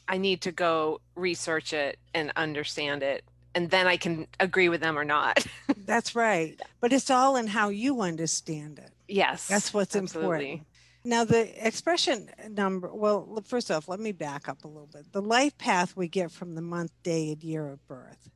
I 0.08 0.18
need 0.18 0.42
to 0.42 0.52
go 0.52 1.00
research 1.16 1.74
it 1.74 1.98
and 2.14 2.32
understand 2.36 3.02
it. 3.02 3.24
And 3.56 3.70
then 3.70 3.88
I 3.88 3.98
can 3.98 4.28
agree 4.40 4.68
with 4.68 4.82
them 4.82 4.98
or 4.98 5.06
not. 5.06 5.46
that's 5.86 6.16
right. 6.16 6.60
But 6.82 6.92
it's 6.92 7.10
all 7.10 7.36
in 7.36 7.48
how 7.48 7.70
you 7.70 8.02
understand 8.02 8.80
it. 8.80 8.92
Yes. 9.08 9.48
That's 9.48 9.74
what's 9.74 9.96
absolutely. 9.96 10.52
important. 10.52 10.68
Now, 11.06 11.26
the 11.26 11.68
expression 11.68 12.30
number, 12.50 12.94
well, 12.94 13.44
first 13.46 13.70
off, 13.70 13.90
let 13.90 14.00
me 14.00 14.14
back 14.14 14.48
up 14.48 14.64
a 14.64 14.68
little 14.68 14.88
bit. 14.88 15.12
The 15.12 15.22
life 15.22 15.58
path 15.58 15.98
we 15.98 16.08
get 16.08 16.32
from 16.32 16.56
the 16.56 16.62
month, 16.62 16.92
day, 17.04 17.32
and 17.34 17.44
year 17.44 17.68
of 17.68 17.86
birth. 17.88 18.30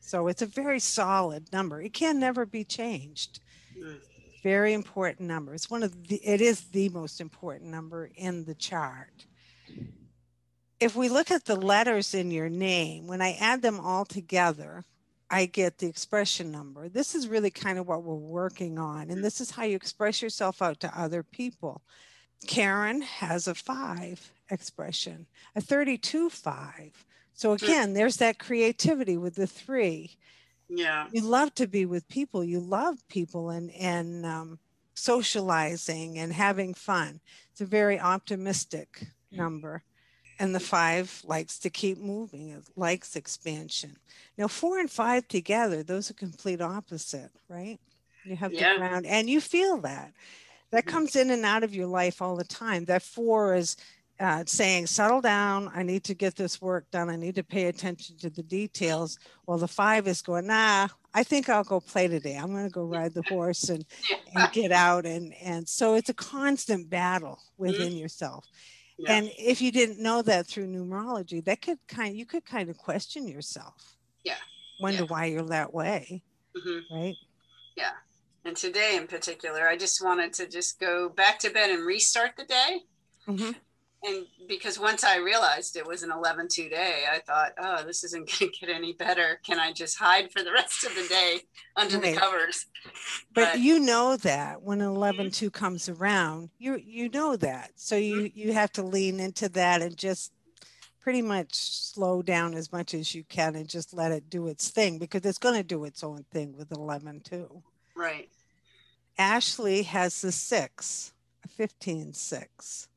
So 0.00 0.26
it's 0.26 0.42
a 0.42 0.46
very 0.46 0.80
solid 0.80 1.52
number. 1.52 1.80
It 1.80 1.92
can 1.92 2.18
never 2.18 2.44
be 2.44 2.64
changed. 2.64 3.40
Mm. 3.78 3.98
Very 4.42 4.72
important 4.72 5.28
number. 5.28 5.54
It's 5.54 5.70
one 5.70 5.82
of 5.82 6.08
the, 6.08 6.16
it 6.16 6.40
is 6.40 6.62
the 6.70 6.88
most 6.88 7.20
important 7.20 7.70
number 7.70 8.10
in 8.16 8.44
the 8.44 8.54
chart. 8.54 9.26
If 10.80 10.96
we 10.96 11.08
look 11.08 11.30
at 11.30 11.44
the 11.44 11.56
letters 11.56 12.14
in 12.14 12.30
your 12.30 12.48
name, 12.48 13.06
when 13.06 13.20
I 13.20 13.36
add 13.40 13.62
them 13.62 13.78
all 13.78 14.04
together, 14.04 14.84
I 15.30 15.46
get 15.46 15.78
the 15.78 15.88
expression 15.88 16.50
number. 16.50 16.88
This 16.88 17.14
is 17.14 17.28
really 17.28 17.50
kind 17.50 17.78
of 17.78 17.86
what 17.86 18.02
we're 18.02 18.14
working 18.14 18.78
on. 18.78 19.10
And 19.10 19.22
this 19.22 19.40
is 19.40 19.50
how 19.50 19.64
you 19.64 19.76
express 19.76 20.22
yourself 20.22 20.62
out 20.62 20.80
to 20.80 21.00
other 21.00 21.22
people. 21.22 21.82
Karen 22.46 23.02
has 23.02 23.46
a 23.48 23.54
five 23.54 24.32
expression, 24.50 25.26
a 25.56 25.60
32 25.60 26.30
five. 26.30 27.04
So 27.34 27.52
again, 27.52 27.92
there's 27.94 28.16
that 28.16 28.38
creativity 28.38 29.16
with 29.16 29.34
the 29.36 29.46
three. 29.46 30.16
Yeah. 30.68 31.06
You 31.12 31.22
love 31.22 31.54
to 31.54 31.66
be 31.66 31.86
with 31.86 32.08
people. 32.08 32.42
You 32.44 32.60
love 32.60 33.06
people 33.08 33.50
and 33.50 33.70
and 33.72 34.26
um, 34.26 34.58
socializing 34.94 36.18
and 36.18 36.32
having 36.32 36.74
fun. 36.74 37.20
It's 37.52 37.60
a 37.60 37.66
very 37.66 37.98
optimistic 38.00 39.06
number. 39.30 39.82
And 40.40 40.54
the 40.54 40.60
five 40.60 41.20
likes 41.24 41.58
to 41.60 41.70
keep 41.70 41.98
moving. 41.98 42.50
It 42.50 42.62
likes 42.76 43.16
expansion. 43.16 43.96
Now, 44.36 44.46
four 44.46 44.78
and 44.78 44.88
five 44.90 45.26
together, 45.26 45.82
those 45.82 46.10
are 46.10 46.14
complete 46.14 46.60
opposite, 46.60 47.30
right? 47.48 47.80
You 48.24 48.36
have 48.36 48.52
Yeah. 48.52 48.74
the 48.74 48.78
ground, 48.78 49.06
and 49.06 49.28
you 49.28 49.40
feel 49.40 49.78
that. 49.78 50.12
That 50.70 50.86
comes 50.86 51.16
in 51.16 51.30
and 51.30 51.44
out 51.44 51.64
of 51.64 51.74
your 51.74 51.86
life 51.86 52.20
all 52.20 52.36
the 52.36 52.44
time. 52.44 52.84
That 52.84 53.02
four 53.02 53.54
is 53.54 53.76
uh, 54.20 54.42
saying, 54.46 54.86
settle 54.86 55.20
down. 55.20 55.70
I 55.74 55.82
need 55.82 56.04
to 56.04 56.14
get 56.14 56.34
this 56.34 56.60
work 56.60 56.90
done. 56.90 57.08
I 57.08 57.16
need 57.16 57.36
to 57.36 57.44
pay 57.44 57.66
attention 57.66 58.16
to 58.18 58.30
the 58.30 58.42
details. 58.42 59.18
Well, 59.46 59.58
the 59.58 59.68
five 59.68 60.06
is 60.08 60.20
going, 60.22 60.48
nah, 60.48 60.88
I 61.14 61.22
think 61.22 61.48
I'll 61.48 61.64
go 61.64 61.80
play 61.80 62.08
today. 62.08 62.36
I'm 62.36 62.52
going 62.52 62.64
to 62.64 62.70
go 62.70 62.84
ride 62.84 63.14
the 63.14 63.22
horse 63.22 63.68
and, 63.68 63.84
and 64.34 64.50
get 64.52 64.72
out. 64.72 65.06
And, 65.06 65.32
and 65.42 65.68
so 65.68 65.94
it's 65.94 66.10
a 66.10 66.14
constant 66.14 66.90
battle 66.90 67.40
within 67.56 67.96
yourself. 67.96 68.44
Yeah. 68.98 69.12
And 69.12 69.30
if 69.38 69.62
you 69.62 69.70
didn't 69.70 70.02
know 70.02 70.22
that 70.22 70.48
through 70.48 70.66
numerology, 70.66 71.42
that 71.44 71.62
could 71.62 71.78
kind 71.86 72.16
you 72.16 72.26
could 72.26 72.44
kind 72.44 72.68
of 72.68 72.76
question 72.76 73.28
yourself. 73.28 73.96
Yeah. 74.24 74.34
Wonder 74.80 75.04
Yeah. 75.04 75.06
why 75.08 75.24
you're 75.26 75.42
that 75.44 75.72
way, 75.72 76.24
Mhm. 76.56 76.82
right? 76.90 77.14
And 78.48 78.56
today 78.56 78.96
in 78.96 79.06
particular, 79.06 79.68
I 79.68 79.76
just 79.76 80.02
wanted 80.02 80.32
to 80.34 80.48
just 80.48 80.80
go 80.80 81.10
back 81.10 81.38
to 81.40 81.50
bed 81.50 81.68
and 81.68 81.84
restart 81.84 82.30
the 82.38 82.44
day. 82.46 82.80
Mhm. 83.26 83.54
And 84.04 84.26
because 84.48 84.78
once 84.78 85.04
I 85.04 85.16
realized 85.18 85.76
it 85.76 85.86
was 85.86 86.02
an 86.02 86.10
11 86.10 86.48
2 86.48 86.70
day, 86.70 87.04
I 87.10 87.18
thought, 87.18 87.52
oh, 87.58 87.84
this 87.84 88.04
isn't 88.04 88.26
going 88.40 88.50
to 88.50 88.58
get 88.66 88.70
any 88.74 88.94
better. 88.94 89.38
Can 89.44 89.58
I 89.60 89.72
just 89.72 89.98
hide 89.98 90.32
for 90.32 90.42
the 90.42 90.50
rest 90.52 90.82
of 90.84 90.94
the 90.94 91.06
day 91.08 91.40
under 91.76 91.98
Right. 91.98 92.14
the 92.14 92.20
covers? 92.20 92.64
But 93.34 93.58
you 93.60 93.80
know 93.80 94.16
that 94.16 94.62
when 94.62 94.80
11 94.80 95.30
2 95.30 95.50
comes 95.50 95.90
around, 95.90 96.48
you 96.58 96.76
you 96.76 97.10
know 97.10 97.36
that. 97.36 97.72
So 97.76 97.96
you 97.96 98.30
you 98.34 98.54
have 98.54 98.72
to 98.72 98.82
lean 98.82 99.20
into 99.20 99.50
that 99.50 99.82
and 99.82 99.94
just 99.94 100.32
pretty 101.00 101.20
much 101.20 101.54
slow 101.54 102.22
down 102.22 102.54
as 102.54 102.72
much 102.72 102.94
as 102.94 103.14
you 103.14 103.24
can 103.24 103.56
and 103.56 103.68
just 103.68 103.92
let 103.92 104.10
it 104.10 104.30
do 104.30 104.46
its 104.48 104.70
thing 104.70 104.98
because 104.98 105.26
it's 105.26 105.38
going 105.38 105.54
to 105.56 105.62
do 105.62 105.84
its 105.84 106.02
own 106.02 106.24
thing 106.32 106.56
with 106.56 106.72
11 106.72 107.20
2. 107.20 107.62
right. 107.94 108.30
Ashley 109.18 109.82
has 109.82 110.20
the 110.20 110.32
six, 110.32 111.12
15 111.48 112.12
6. 112.12 112.88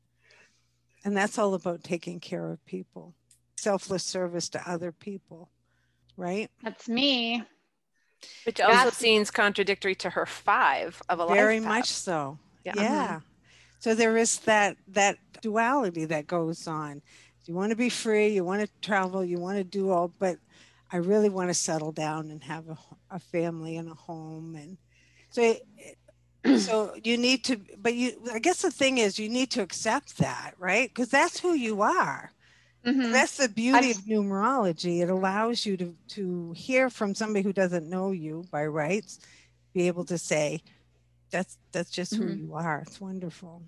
And 1.04 1.16
that's 1.16 1.36
all 1.36 1.54
about 1.54 1.82
taking 1.82 2.20
care 2.20 2.50
of 2.50 2.64
people, 2.64 3.14
selfless 3.56 4.04
service 4.04 4.48
to 4.50 4.70
other 4.70 4.92
people, 4.92 5.50
right? 6.16 6.48
That's 6.62 6.88
me. 6.88 7.42
Which 8.46 8.60
also 8.60 8.72
That's- 8.72 8.96
seems 8.96 9.32
contradictory 9.32 9.96
to 9.96 10.10
her 10.10 10.26
five 10.26 11.02
of 11.08 11.18
a 11.18 11.24
life. 11.24 11.36
Very 11.36 11.58
life 11.58 11.68
much 11.68 11.90
so. 11.90 12.38
Yeah. 12.64 12.74
Yeah. 12.76 13.08
Mm-hmm. 13.08 13.26
So 13.80 13.96
there 13.96 14.16
is 14.16 14.38
that 14.40 14.76
that 14.88 15.16
duality 15.40 16.04
that 16.04 16.28
goes 16.28 16.68
on. 16.68 17.02
You 17.46 17.54
want 17.54 17.70
to 17.70 17.76
be 17.76 17.88
free, 17.88 18.28
you 18.28 18.44
want 18.44 18.62
to 18.62 18.68
travel, 18.80 19.24
you 19.24 19.40
want 19.40 19.58
to 19.58 19.64
do 19.64 19.90
all, 19.90 20.12
but 20.20 20.36
I 20.92 20.98
really 20.98 21.30
want 21.30 21.50
to 21.50 21.54
settle 21.54 21.90
down 21.90 22.30
and 22.30 22.44
have 22.44 22.68
a, 22.68 22.78
a 23.10 23.18
family 23.18 23.76
and 23.76 23.90
a 23.90 23.94
home 23.94 24.54
and 24.54 24.78
so 25.30 25.42
it, 25.42 25.62
so 26.58 26.94
you 27.04 27.16
need 27.16 27.44
to 27.44 27.56
but 27.78 27.94
you 27.94 28.12
i 28.32 28.38
guess 28.38 28.62
the 28.62 28.70
thing 28.70 28.98
is 28.98 29.18
you 29.18 29.28
need 29.28 29.50
to 29.50 29.62
accept 29.62 30.18
that 30.18 30.54
right? 30.58 30.88
Because 30.88 31.08
that's 31.08 31.38
who 31.40 31.54
you 31.54 31.82
are. 31.82 32.30
Mhm. 32.84 33.12
that's 33.12 33.36
the 33.36 33.48
beauty 33.48 33.90
I've- 33.90 33.90
of 33.92 34.04
numerology. 34.06 35.02
It 35.02 35.08
allows 35.10 35.64
you 35.64 35.76
to 35.76 35.96
to 36.08 36.52
hear 36.52 36.90
from 36.90 37.14
somebody 37.14 37.42
who 37.44 37.52
doesn't 37.52 37.88
know 37.88 38.10
you 38.10 38.44
by 38.50 38.66
rights 38.66 39.20
be 39.72 39.86
able 39.86 40.04
to 40.06 40.18
say 40.18 40.62
that's 41.30 41.58
that's 41.72 41.90
just 41.90 42.14
who 42.16 42.24
Mhm. 42.24 42.38
you 42.38 42.54
are. 42.54 42.80
It's 42.86 43.00
wonderful. 43.00 43.62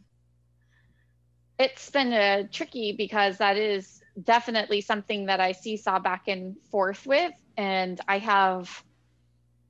It's 1.59 1.89
been 1.91 2.13
uh, 2.13 2.49
tricky 2.51 2.93
because 2.93 3.39
that 3.39 3.57
is 3.57 4.03
definitely 4.25 4.81
something 4.81 5.27
that 5.27 5.39
I 5.41 5.53
seesaw 5.53 6.01
back 6.01 6.27
and 6.27 6.57
forth 6.71 7.07
with, 7.07 7.33
and 7.57 8.01
I 8.09 8.19
have 8.19 8.83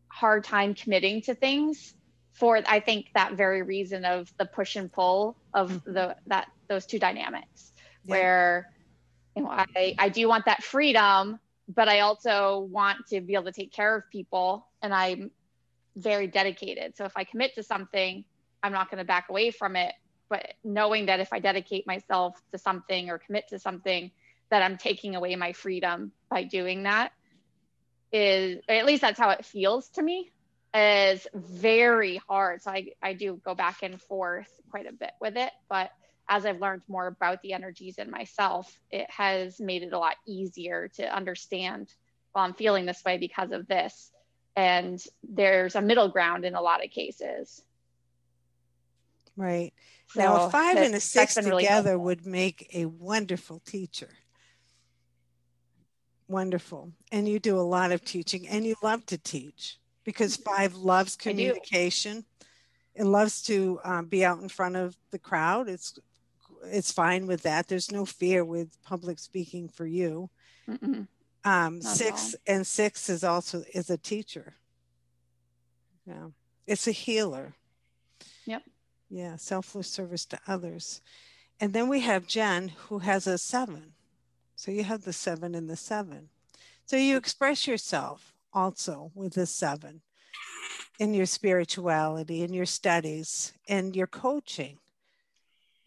hard 0.08 0.44
time 0.44 0.74
committing 0.74 1.20
to 1.22 1.34
things 1.34 1.94
for 2.34 2.60
I 2.66 2.80
think 2.80 3.06
that 3.14 3.34
very 3.34 3.62
reason 3.62 4.04
of 4.04 4.28
the 4.38 4.46
push 4.46 4.76
and 4.76 4.92
pull 4.92 5.38
of 5.54 5.70
Mhm. 5.70 5.84
the 5.84 6.16
that 6.26 6.48
those 6.68 6.86
two 6.86 6.98
dynamics 6.98 7.72
Yeah. 8.04 8.12
where 8.12 8.68
you 9.36 9.42
know 9.44 9.50
I, 9.50 9.94
I 9.98 10.08
do 10.08 10.28
want 10.28 10.46
that 10.46 10.62
freedom 10.62 11.40
but 11.68 11.88
I 11.88 12.00
also 12.00 12.68
want 12.70 12.98
to 13.08 13.20
be 13.20 13.34
able 13.34 13.44
to 13.44 13.52
take 13.52 13.72
care 13.72 13.96
of 13.96 14.04
people 14.10 14.68
and 14.82 14.94
I'm 14.94 15.30
very 15.96 16.26
dedicated 16.26 16.96
so 16.96 17.04
if 17.04 17.12
I 17.16 17.24
commit 17.24 17.54
to 17.54 17.62
something 17.62 18.24
I'm 18.62 18.72
not 18.72 18.90
going 18.90 18.98
to 18.98 19.04
back 19.04 19.26
away 19.30 19.50
from 19.50 19.76
it 19.76 19.94
but 20.28 20.54
knowing 20.64 21.06
that 21.06 21.20
if 21.20 21.32
I 21.32 21.38
dedicate 21.38 21.86
myself 21.86 22.40
to 22.52 22.58
something 22.58 23.10
or 23.10 23.18
commit 23.18 23.48
to 23.50 23.58
something 23.58 24.10
that 24.50 24.62
I'm 24.62 24.76
taking 24.76 25.14
away 25.14 25.36
my 25.36 25.52
freedom 25.52 26.12
by 26.30 26.44
doing 26.44 26.84
that 26.84 27.12
is 28.12 28.60
at 28.68 28.86
least 28.86 29.02
that's 29.02 29.18
how 29.18 29.30
it 29.30 29.44
feels 29.44 29.88
to 29.90 30.02
me 30.02 30.30
is 30.74 31.26
very 31.34 32.20
hard. 32.28 32.62
So 32.62 32.70
I, 32.70 32.88
I 33.02 33.12
do 33.12 33.40
go 33.44 33.54
back 33.54 33.82
and 33.82 34.00
forth 34.00 34.48
quite 34.70 34.86
a 34.86 34.92
bit 34.92 35.12
with 35.20 35.36
it 35.36 35.52
but 35.68 35.92
as 36.28 36.44
i've 36.44 36.60
learned 36.60 36.82
more 36.88 37.06
about 37.06 37.40
the 37.42 37.52
energies 37.52 37.98
in 37.98 38.10
myself 38.10 38.76
it 38.90 39.08
has 39.08 39.60
made 39.60 39.84
it 39.84 39.92
a 39.92 39.98
lot 39.98 40.16
easier 40.26 40.88
to 40.88 41.04
understand 41.14 41.94
well 42.34 42.44
i'm 42.44 42.54
feeling 42.54 42.86
this 42.86 43.04
way 43.04 43.18
because 43.18 43.52
of 43.52 43.66
this. 43.68 44.10
And 44.56 45.02
there's 45.22 45.74
a 45.74 45.82
middle 45.82 46.08
ground 46.08 46.44
in 46.44 46.54
a 46.54 46.60
lot 46.60 46.84
of 46.84 46.90
cases. 46.90 47.62
Right. 49.36 49.72
Now 50.14 50.46
a 50.46 50.50
five 50.50 50.76
and 50.76 50.94
a 50.94 51.00
six 51.00 51.34
been 51.34 51.46
really 51.46 51.64
together 51.64 51.98
would 51.98 52.24
make 52.24 52.70
a 52.72 52.86
wonderful 52.86 53.60
teacher. 53.66 54.10
Wonderful. 56.28 56.92
And 57.10 57.28
you 57.28 57.40
do 57.40 57.58
a 57.58 57.62
lot 57.62 57.90
of 57.90 58.04
teaching 58.04 58.46
and 58.46 58.64
you 58.64 58.76
love 58.80 59.04
to 59.06 59.18
teach 59.18 59.78
because 60.04 60.36
five 60.36 60.74
loves 60.74 61.16
communication. 61.16 62.24
It 62.94 63.04
loves 63.04 63.42
to 63.42 63.80
um, 63.84 64.06
be 64.06 64.24
out 64.24 64.40
in 64.40 64.48
front 64.48 64.76
of 64.76 64.96
the 65.10 65.18
crowd. 65.18 65.68
It's 65.68 65.98
it's 66.66 66.92
fine 66.92 67.26
with 67.26 67.42
that. 67.42 67.68
There's 67.68 67.92
no 67.92 68.04
fear 68.06 68.44
with 68.44 68.82
public 68.82 69.18
speaking 69.18 69.68
for 69.68 69.86
you. 69.86 70.30
Um, 71.44 71.82
six 71.82 72.34
and 72.46 72.66
six 72.66 73.10
is 73.10 73.22
also 73.22 73.64
is 73.74 73.90
a 73.90 73.98
teacher. 73.98 74.54
Yeah. 76.06 76.28
It's 76.66 76.86
a 76.86 76.92
healer. 76.92 77.54
Yep. 78.46 78.62
yeah 79.10 79.36
selfless 79.36 79.88
service 79.88 80.24
to 80.26 80.38
others. 80.46 81.00
And 81.60 81.72
then 81.72 81.88
we 81.88 82.00
have 82.00 82.26
jen 82.26 82.68
who 82.88 82.98
has 83.00 83.26
a 83.26 83.38
seven. 83.38 83.92
So 84.56 84.70
you 84.70 84.84
have 84.84 85.04
the 85.04 85.12
seven 85.12 85.54
and 85.54 85.68
the 85.68 85.76
seven. 85.76 86.28
So 86.86 86.96
you 86.96 87.16
express 87.16 87.66
yourself 87.66 88.33
also 88.54 89.10
with 89.14 89.34
the 89.34 89.46
seven 89.46 90.00
in 90.98 91.12
your 91.12 91.26
spirituality 91.26 92.42
in 92.42 92.52
your 92.54 92.66
studies 92.66 93.52
and 93.68 93.94
your 93.96 94.06
coaching 94.06 94.78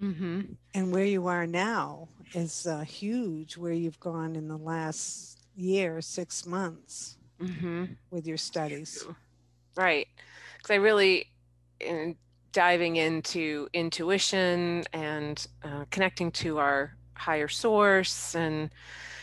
Mm-hmm. 0.02 0.42
and 0.76 0.92
where 0.92 1.06
you 1.06 1.26
are 1.26 1.48
now 1.48 2.08
is 2.36 2.68
uh, 2.68 2.82
huge 2.82 3.58
where 3.58 3.74
you've 3.74 4.00
gone 4.00 4.36
in 4.36 4.48
the 4.48 4.58
last 4.58 5.40
year 5.56 6.02
six 6.02 6.46
months 6.46 7.18
Mm-hmm. 7.42 7.86
with 8.12 8.28
your 8.28 8.38
studies 8.38 9.06
Right. 9.76 10.08
Because 10.58 10.72
I 10.72 10.76
really, 10.76 11.28
in 11.80 12.16
diving 12.52 12.96
into 12.96 13.68
intuition 13.74 14.84
and 14.94 15.46
uh, 15.64 15.86
connecting 15.92 16.32
to 16.32 16.58
our 16.58 16.96
higher 17.20 17.48
source 17.48 18.36
and 18.36 18.70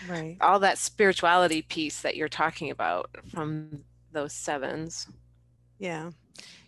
right 0.00 0.40
all 0.40 0.58
that 0.60 0.78
spirituality 0.78 1.62
piece 1.62 2.02
that 2.02 2.16
you're 2.16 2.28
talking 2.28 2.70
about 2.70 3.10
from 3.30 3.84
those 4.12 4.32
sevens. 4.32 5.08
yeah 5.78 6.10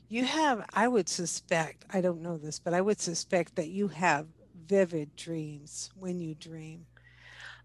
You 0.09 0.25
have, 0.27 0.67
I 0.75 0.89
would 0.89 1.09
suspect, 1.09 1.85
I 1.91 2.01
don't 2.03 2.23
know 2.23 2.39
this, 2.39 2.59
but 2.61 2.75
I 2.75 2.81
would 2.83 3.01
suspect 3.01 3.57
that 3.57 3.69
you 3.71 3.89
have 3.89 4.29
vivid 4.55 5.17
dreams 5.17 5.91
when 5.95 6.21
you 6.21 6.35
dream. 6.35 6.87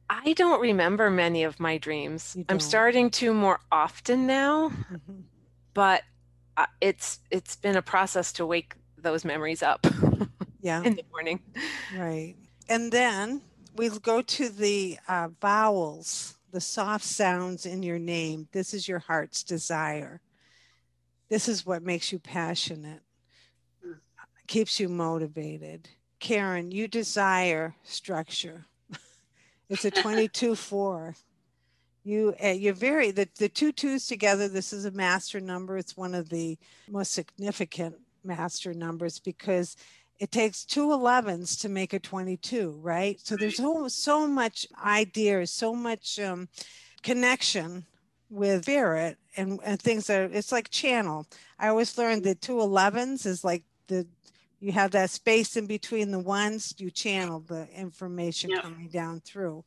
I 0.10 0.34
don't 0.34 0.62
remember 0.62 1.10
many 1.10 1.44
of 1.44 1.60
my 1.60 1.77
dreams. 1.77 2.38
I'm 2.50 2.60
starting 2.60 3.10
to 3.12 3.34
more 3.34 3.60
often 3.72 4.27
now, 4.27 4.72
Mhm. 4.89 5.30
but 5.74 6.03
uh, 6.58 6.65
it's 6.82 7.20
it's 7.32 7.56
been 7.56 7.75
a 7.77 7.82
process 7.82 8.34
to 8.34 8.46
wake 8.46 8.75
those 8.98 9.25
memories 9.25 9.63
up 9.63 9.86
Yeah, 10.62 10.86
in 10.86 10.96
the 10.96 11.03
morning. 11.12 11.41
right. 11.89 12.36
And 12.70 12.91
then 12.91 13.41
we'll 13.75 14.00
go 14.00 14.22
to 14.22 14.50
the 14.50 14.98
uh, 15.08 15.30
vowels, 15.40 16.36
the 16.51 16.62
soft 16.62 17.06
sounds 17.06 17.66
in 17.66 17.84
your 17.84 18.00
name. 18.00 18.48
This 18.51 18.74
is 18.74 18.88
your 18.88 19.00
heart's 19.00 19.44
desire. 19.44 20.22
This 21.30 21.48
is 21.48 21.66
what 21.66 21.84
makes 21.84 22.12
you 22.12 22.20
passionate, 22.20 23.01
Mm. 23.86 24.00
keeps 24.48 24.80
you 24.80 24.90
motivated. 24.90 25.90
Karen, 26.20 26.72
you 26.72 26.88
desire 26.88 27.75
structure. 27.84 28.66
it's 29.70 29.86
a 29.86 29.92
22 29.92 30.56
4. 30.56 31.16
You, 32.04 32.36
uh, 32.44 32.48
you're 32.50 32.74
very, 32.74 33.12
the, 33.12 33.28
the 33.38 33.48
two 33.48 33.72
twos 33.72 34.08
together, 34.08 34.48
this 34.48 34.74
is 34.74 34.86
a 34.86 34.92
master 34.92 35.40
number. 35.40 35.78
It's 35.78 35.96
one 35.96 36.16
of 36.16 36.30
the 36.30 36.58
most 36.90 37.13
significant 37.13 37.96
master 38.24 38.74
numbers 38.74 39.20
because 39.20 39.78
it 40.22 40.30
takes 40.30 40.63
two 40.63 40.90
11s 40.90 41.60
to 41.62 41.68
make 41.68 41.94
a 41.94 42.00
22, 42.00 42.80
right? 42.80 43.20
So 43.20 43.36
there's 43.36 43.58
so, 43.58 43.88
so 43.88 44.28
much 44.28 44.68
ideas, 44.86 45.51
so 45.51 45.74
much 45.74 46.20
um, 46.20 46.48
connection 47.01 47.88
with 48.30 48.62
spirit 48.62 49.18
and, 49.36 49.60
and 49.66 49.82
things 49.82 50.06
that 50.06 50.20
are, 50.20 50.32
it's 50.32 50.51
like 50.51 50.70
channel. 50.70 51.25
I 51.58 51.70
always 51.70 51.98
learned 51.98 52.24
that 52.25 52.40
two 52.40 52.58
11s 52.58 53.25
is 53.25 53.44
like 53.44 53.63
the, 53.88 54.06
you 54.60 54.72
have 54.74 54.92
that 54.92 55.10
space 55.10 55.58
in 55.58 55.66
between 55.66 56.12
the 56.12 56.20
ones, 56.20 56.75
you 56.78 56.92
channel 56.92 57.40
the 57.40 57.68
information 57.75 58.51
coming 58.62 58.90
down 58.90 59.22
through. 59.22 59.66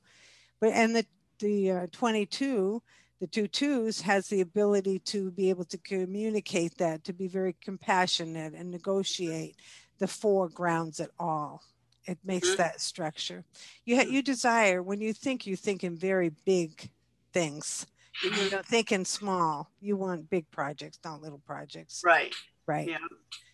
But, 0.61 0.71
and 0.71 0.95
the, 0.95 1.05
the 1.41 1.71
uh, 1.73 1.87
22, 1.91 2.81
the 3.21 3.27
two 3.27 3.49
twos 3.49 4.01
has 4.03 4.29
the 4.29 4.41
ability 4.41 5.01
to 5.01 5.33
be 5.33 5.51
able 5.51 5.65
to 5.65 5.79
communicate 5.79 6.79
that, 6.79 7.03
to 7.05 7.13
be 7.13 7.27
very 7.27 7.57
compassionate 7.61 8.55
and 8.55 8.71
negotiate 8.71 9.57
the 9.99 10.07
four 10.09 10.49
grounds 10.49 11.01
at 11.01 11.11
all. 11.19 11.63
It 12.07 12.19
makes 12.25 12.51
Mhm. 12.51 12.57
that 12.59 12.81
structure. 12.81 13.45
You 13.85 13.97
ha- 13.97 14.03
you 14.03 14.23
desire 14.23 14.83
when 14.83 15.01
you 15.01 15.13
think 15.15 15.47
you 15.47 15.57
think 15.57 15.83
in 15.85 15.97
very 15.97 16.29
big 16.45 16.91
things. 17.33 17.87
You 18.23 18.51
don't 18.51 18.67
think 18.67 18.93
in 18.93 19.05
small. 19.05 19.71
You 19.81 19.97
want 19.97 20.31
big 20.31 20.51
projects, 20.51 20.99
not 21.05 21.21
little 21.23 21.41
projects. 21.41 22.03
Right. 22.05 22.35
Right. 22.67 22.89
Yeah. 22.89 22.99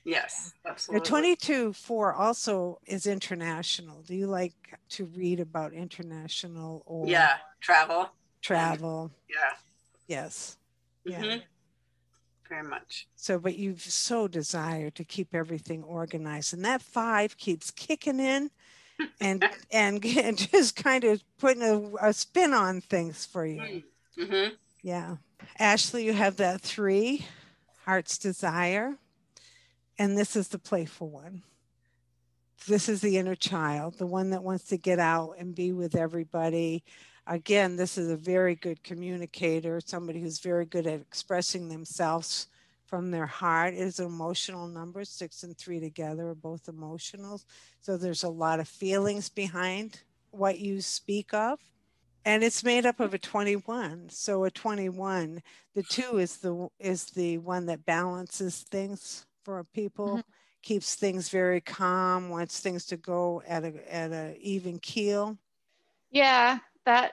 Yes. 0.04 0.52
Absolutely. 0.64 1.06
22 1.08 1.72
4 1.72 2.12
also 2.14 2.80
is 2.86 3.06
international. 3.06 4.02
Do 4.02 4.14
you 4.14 4.26
like 4.26 4.54
to 4.90 5.06
read 5.06 5.40
about 5.40 5.72
international 5.72 6.82
or 6.86 7.06
Yeah. 7.06 7.38
Travel. 7.60 8.10
travel? 8.42 9.10
Yeah. 9.28 9.56
Yes. 10.08 10.58
Yeah. 11.04 11.38
Very 12.50 12.64
much. 12.64 13.06
So, 13.14 13.38
but 13.38 13.56
you've 13.56 13.80
so 13.80 14.26
desire 14.26 14.90
to 14.90 15.04
keep 15.04 15.34
everything 15.34 15.84
organized, 15.84 16.52
and 16.52 16.64
that 16.64 16.82
five 16.82 17.38
keeps 17.38 17.70
kicking 17.70 18.18
in, 18.18 18.50
and 19.20 19.48
and, 19.70 20.04
and 20.16 20.36
just 20.36 20.74
kind 20.74 21.04
of 21.04 21.22
putting 21.38 21.62
a, 21.62 22.08
a 22.08 22.12
spin 22.12 22.52
on 22.52 22.80
things 22.80 23.24
for 23.24 23.46
you. 23.46 23.84
Mm-hmm. 24.18 24.54
Yeah, 24.82 25.16
Ashley, 25.60 26.04
you 26.04 26.12
have 26.12 26.36
that 26.38 26.60
three, 26.60 27.24
heart's 27.84 28.18
desire, 28.18 28.96
and 29.96 30.18
this 30.18 30.34
is 30.34 30.48
the 30.48 30.58
playful 30.58 31.08
one. 31.08 31.44
This 32.66 32.88
is 32.88 33.00
the 33.00 33.16
inner 33.16 33.36
child, 33.36 33.96
the 33.98 34.06
one 34.06 34.30
that 34.30 34.42
wants 34.42 34.64
to 34.64 34.76
get 34.76 34.98
out 34.98 35.36
and 35.38 35.54
be 35.54 35.72
with 35.72 35.94
everybody. 35.94 36.82
Again, 37.30 37.76
this 37.76 37.96
is 37.96 38.10
a 38.10 38.16
very 38.16 38.56
good 38.56 38.82
communicator, 38.82 39.80
somebody 39.80 40.20
who's 40.20 40.40
very 40.40 40.66
good 40.66 40.88
at 40.88 41.00
expressing 41.00 41.68
themselves 41.68 42.48
from 42.86 43.12
their 43.12 43.26
heart. 43.26 43.72
It 43.72 43.78
is 43.78 44.00
an 44.00 44.06
emotional 44.06 44.66
number. 44.66 45.04
Six 45.04 45.44
and 45.44 45.56
three 45.56 45.78
together 45.78 46.30
are 46.30 46.34
both 46.34 46.68
emotional. 46.68 47.40
So 47.82 47.96
there's 47.96 48.24
a 48.24 48.28
lot 48.28 48.58
of 48.58 48.66
feelings 48.66 49.28
behind 49.28 50.00
what 50.32 50.58
you 50.58 50.80
speak 50.80 51.32
of. 51.32 51.60
And 52.24 52.42
it's 52.42 52.64
made 52.64 52.84
up 52.84 52.98
of 52.98 53.14
a 53.14 53.18
21. 53.18 54.08
So 54.10 54.42
a 54.42 54.50
21, 54.50 55.40
the 55.76 55.84
two 55.84 56.18
is 56.18 56.38
the 56.38 56.68
is 56.80 57.04
the 57.06 57.38
one 57.38 57.64
that 57.66 57.86
balances 57.86 58.64
things 58.70 59.24
for 59.44 59.62
people, 59.72 60.08
mm-hmm. 60.08 60.20
keeps 60.62 60.96
things 60.96 61.28
very 61.28 61.60
calm, 61.60 62.28
wants 62.28 62.58
things 62.58 62.86
to 62.86 62.96
go 62.96 63.40
at 63.46 63.62
a 63.62 63.94
at 63.94 64.10
a 64.10 64.36
even 64.40 64.80
keel. 64.80 65.38
Yeah, 66.10 66.58
that 66.84 67.12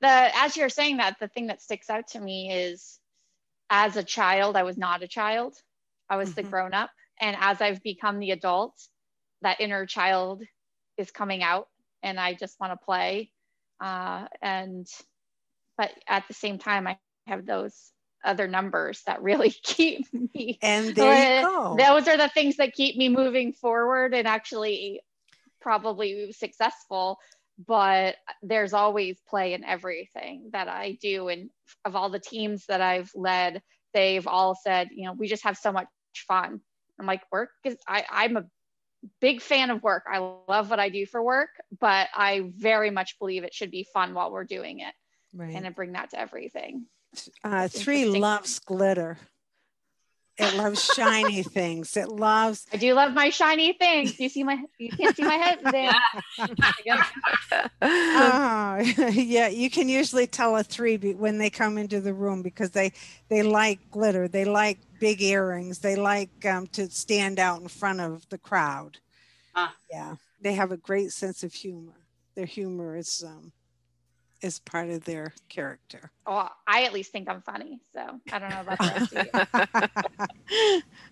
the 0.00 0.36
as 0.36 0.56
you're 0.56 0.68
saying 0.68 0.98
that, 0.98 1.16
the 1.20 1.28
thing 1.28 1.46
that 1.48 1.62
sticks 1.62 1.90
out 1.90 2.08
to 2.08 2.20
me 2.20 2.52
is 2.52 2.98
as 3.70 3.96
a 3.96 4.02
child, 4.04 4.56
I 4.56 4.62
was 4.64 4.76
not 4.76 5.02
a 5.02 5.08
child. 5.08 5.54
I 6.08 6.16
was 6.16 6.34
the 6.34 6.42
Mhm. 6.42 6.50
grown 6.50 6.74
up. 6.74 6.90
And 7.20 7.36
as 7.38 7.60
I've 7.60 7.82
become 7.82 8.18
the 8.18 8.32
adult, 8.32 8.74
that 9.42 9.60
inner 9.60 9.86
child 9.86 10.42
is 10.96 11.10
coming 11.10 11.42
out 11.42 11.68
and 12.02 12.18
I 12.18 12.34
just 12.34 12.58
want 12.60 12.72
to 12.72 12.84
play. 12.84 13.30
Uh, 13.80 14.26
and 14.42 14.86
but 15.76 15.90
at 16.08 16.26
the 16.28 16.34
same 16.34 16.58
time, 16.58 16.86
I 16.86 16.98
have 17.26 17.46
those 17.46 17.92
other 18.24 18.48
numbers 18.48 19.02
that 19.06 19.22
really 19.22 19.50
keep 19.62 20.06
me 20.34 20.60
And 20.62 20.94
there 20.94 21.28
uh, 21.42 21.48
those 21.70 22.08
are 22.08 22.16
the 22.16 22.28
things 22.28 22.56
that 22.56 22.72
keep 22.74 22.96
me 22.96 23.08
moving 23.08 23.52
forward 23.52 24.14
and 24.14 24.26
actually 24.26 25.00
probably 25.60 26.32
successful 26.32 27.18
but 27.66 28.16
there's 28.42 28.72
always 28.72 29.18
play 29.28 29.54
in 29.54 29.64
everything 29.64 30.50
that 30.52 30.68
i 30.68 30.98
do. 31.00 31.28
And 31.28 31.50
of 31.84 31.96
all 31.96 32.10
the 32.10 32.20
teams 32.20 32.66
that 32.66 32.80
i've 32.80 33.10
led 33.14 33.62
they've 33.92 34.26
all 34.26 34.54
said 34.54 34.88
you 34.92 35.04
know 35.04 35.12
we 35.12 35.28
just 35.28 35.44
have 35.44 35.56
so 35.56 35.72
much 35.72 35.88
fun. 36.14 36.60
I'm 36.98 37.06
like 37.06 37.22
work 37.32 37.50
is 37.64 37.76
I, 37.88 38.04
i'm 38.10 38.36
a 38.36 38.44
big 39.20 39.40
fan 39.40 39.70
of 39.70 39.82
work. 39.82 40.04
I 40.10 40.18
love 40.48 40.70
what 40.70 40.80
i 40.80 40.88
do 40.88 41.06
for 41.06 41.22
work 41.22 41.50
but 41.80 42.08
i 42.14 42.50
very 42.56 42.90
much 42.90 43.18
believe 43.18 43.44
it 43.44 43.54
should 43.54 43.70
be 43.70 43.86
fun 43.92 44.14
while 44.14 44.30
we're 44.30 44.44
doing 44.44 44.80
it. 44.80 44.94
Right. 45.32 45.54
and 45.54 45.66
I 45.66 45.70
bring 45.70 45.92
that 45.92 46.10
to 46.10 46.18
everything. 46.18 46.86
Uh, 47.44 47.68
three 47.68 48.04
loves 48.04 48.58
glitter. 48.58 49.18
It 50.40 50.56
loves 50.56 50.82
shiny 50.94 51.42
things. 51.58 51.96
It 51.96 52.08
loves 52.08 52.66
i 52.72 52.76
do 52.76 52.94
love 52.94 53.12
my 53.12 53.30
shiny 53.30 53.72
things 53.74 54.18
you 54.18 54.28
see 54.28 54.42
my 54.42 54.58
you 54.78 54.90
can't 54.90 55.14
see 55.16 55.22
my 55.22 55.34
head 55.34 55.58
there 55.70 55.92
Oh, 57.82 58.76
yeah. 59.12 59.48
You 59.48 59.70
can 59.70 59.88
usually 59.88 60.26
tell 60.26 60.56
a 60.56 60.62
three 60.62 60.96
be- 60.96 61.14
when 61.14 61.38
they 61.38 61.50
come 61.50 61.78
into 61.78 62.00
the 62.00 62.14
room 62.14 62.42
because 62.42 62.70
they 62.70 62.92
they 63.28 63.42
like 63.42 63.78
glitter. 63.90 64.28
They 64.28 64.44
like 64.44 64.78
big 64.98 65.22
earrings. 65.22 65.78
They 65.78 65.96
like 65.96 66.44
um, 66.44 66.66
to 66.68 66.90
stand 66.90 67.38
out 67.38 67.60
in 67.60 67.68
front 67.68 68.00
of 68.00 68.28
the 68.28 68.38
crowd. 68.38 68.98
Ah. 69.54 69.74
Yeah, 69.90 70.16
they 70.40 70.54
have 70.54 70.72
a 70.72 70.76
great 70.76 71.10
sense 71.12 71.42
of 71.42 71.52
humor. 71.52 72.06
Their 72.34 72.46
humor 72.46 72.96
is 72.96 73.24
um, 73.26 73.52
is 74.42 74.58
part 74.58 74.88
of 74.90 75.04
their 75.04 75.34
character. 75.48 76.10
Oh, 76.26 76.48
I 76.66 76.84
at 76.84 76.92
least 76.92 77.12
think 77.12 77.28
I'm 77.28 77.42
funny. 77.42 77.80
So 77.92 78.20
I 78.32 78.38
don't 78.38 78.50
know 78.50 78.60
about 78.60 78.78
the 78.78 78.86
rest 78.86 79.12
of 79.12 79.26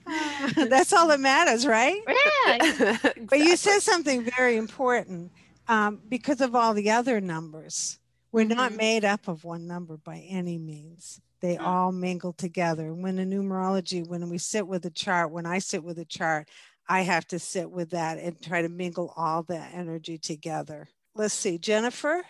you. 0.07 0.67
That's 0.69 0.93
all 0.93 1.09
that 1.09 1.21
matters, 1.21 1.67
right? 1.67 2.01
Yeah. 2.07 2.97
But 3.29 3.39
you 3.41 3.57
said 3.57 3.81
something 3.81 4.27
very 4.37 4.57
important 4.57 5.33
um, 5.69 6.01
because 6.09 6.41
of 6.41 6.55
all 6.55 6.73
the 6.75 6.91
other 6.91 7.21
numbers. 7.21 7.99
We're 8.33 8.45
not 8.47 8.73
Mhm. 8.73 8.77
made 8.77 9.05
up 9.05 9.29
of 9.29 9.45
one 9.45 9.67
number 9.67 9.97
by 9.97 10.19
any 10.29 10.59
means. 10.59 11.21
They 11.41 11.57
Mm. 11.57 11.63
all 11.67 11.93
mingle 11.93 12.33
together. 12.33 12.93
When 12.95 13.19
in 13.19 13.31
numerology, 13.31 14.07
when 14.07 14.29
we 14.29 14.39
sit 14.39 14.67
with 14.67 14.85
a 14.87 14.91
chart, 14.91 15.31
when 15.31 15.47
I 15.47 15.59
sit 15.61 15.83
with 15.85 15.99
a 15.99 16.05
chart, 16.05 16.49
I 16.89 17.03
have 17.03 17.27
to 17.29 17.39
sit 17.39 17.71
with 17.71 17.91
that 17.91 18.19
and 18.19 18.41
try 18.43 18.63
to 18.63 18.69
mingle 18.69 19.13
all 19.17 19.43
that 19.45 19.73
energy 19.75 20.19
together. 20.19 20.89
Let's 21.15 21.35
see, 21.35 21.59
Jennifer. 21.59 22.23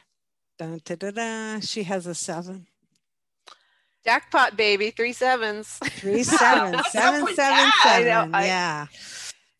Dun, 0.58 0.80
da, 0.84 0.94
da, 0.96 1.10
da. 1.10 1.60
She 1.60 1.84
has 1.84 2.06
a 2.06 2.14
seven. 2.14 2.66
Jackpot, 4.04 4.56
baby. 4.56 4.90
Three 4.90 5.12
sevens. 5.12 5.78
Three 5.84 6.22
sevens. 6.24 6.82
seven, 6.90 7.26
seven, 7.34 7.34
seven? 7.34 7.72
I 7.84 8.00
know. 8.04 8.38
Yeah. 8.38 8.86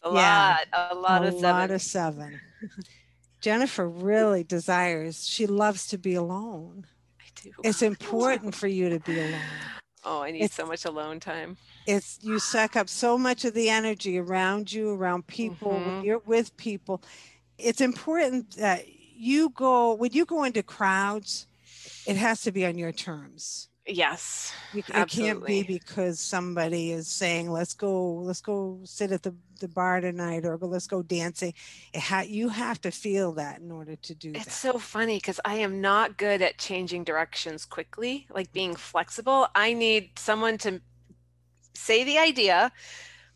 A 0.02 0.12
Yeah. 0.14 0.56
lot. 0.72 0.90
A 0.90 0.94
lot 0.94 1.24
a 1.24 1.28
of 1.28 1.34
lot 1.34 1.70
of 1.70 1.82
seven. 1.82 2.40
Jennifer 3.40 3.88
really 3.88 4.42
desires, 4.42 5.26
she 5.26 5.46
loves 5.46 5.86
to 5.88 5.98
be 5.98 6.14
alone. 6.14 6.86
I 7.20 7.24
do. 7.42 7.50
It's 7.62 7.82
important 7.82 8.54
for 8.54 8.66
you 8.66 8.88
to 8.88 8.98
be 9.00 9.18
alone. 9.20 9.40
oh, 10.04 10.22
I 10.22 10.32
need 10.32 10.42
it's- 10.42 10.54
so 10.56 10.66
much 10.66 10.84
alone 10.84 11.20
time. 11.20 11.56
It's 11.86 12.18
you 12.20 12.38
suck 12.38 12.76
up 12.76 12.88
so 12.88 13.16
much 13.16 13.44
of 13.44 13.54
the 13.54 13.70
energy 13.70 14.18
around 14.18 14.72
you, 14.72 14.90
around 14.90 15.26
people, 15.26 15.70
when 15.70 15.82
Mhm. 16.02 16.04
you're 16.04 16.18
with 16.26 16.54
people. 16.56 17.02
It's 17.56 17.80
important 17.80 18.56
that 18.56 18.84
you 19.18 19.50
go 19.50 19.94
when 19.94 20.12
you 20.12 20.24
go 20.24 20.44
into 20.44 20.62
crowds, 20.62 21.46
it 22.06 22.16
has 22.16 22.42
to 22.42 22.52
be 22.52 22.64
on 22.64 22.78
your 22.78 22.92
terms. 22.92 23.68
Yes. 23.86 24.52
You, 24.74 24.82
it 24.86 25.08
can't 25.08 25.44
be 25.46 25.62
because 25.62 26.20
somebody 26.20 26.92
is 26.92 27.08
saying, 27.08 27.50
"Let's 27.50 27.72
go, 27.72 28.16
let's 28.16 28.42
go 28.42 28.80
sit 28.84 29.12
at 29.12 29.22
the, 29.22 29.34
the 29.60 29.68
bar 29.68 30.00
tonight," 30.00 30.44
or 30.44 30.58
"Let's 30.58 30.86
go 30.86 31.02
dancing." 31.02 31.54
It 31.94 32.00
ha- 32.00 32.24
you 32.26 32.50
have 32.50 32.80
to 32.82 32.90
feel 32.90 33.32
that 33.32 33.60
in 33.60 33.70
order 33.70 33.96
to 33.96 34.14
do 34.14 34.32
that. 34.32 34.38
It's 34.38 34.62
that. 34.62 34.72
so 34.72 34.78
funny 34.78 35.16
because 35.16 35.40
I 35.44 35.54
am 35.56 35.80
not 35.80 36.18
good 36.18 36.42
at 36.42 36.58
changing 36.58 37.04
directions 37.04 37.64
quickly, 37.64 38.26
like 38.30 38.52
being 38.52 38.76
flexible. 38.76 39.48
I 39.54 39.72
need 39.72 40.18
someone 40.18 40.58
to 40.58 40.82
say 41.72 42.04
the 42.04 42.18
idea. 42.18 42.72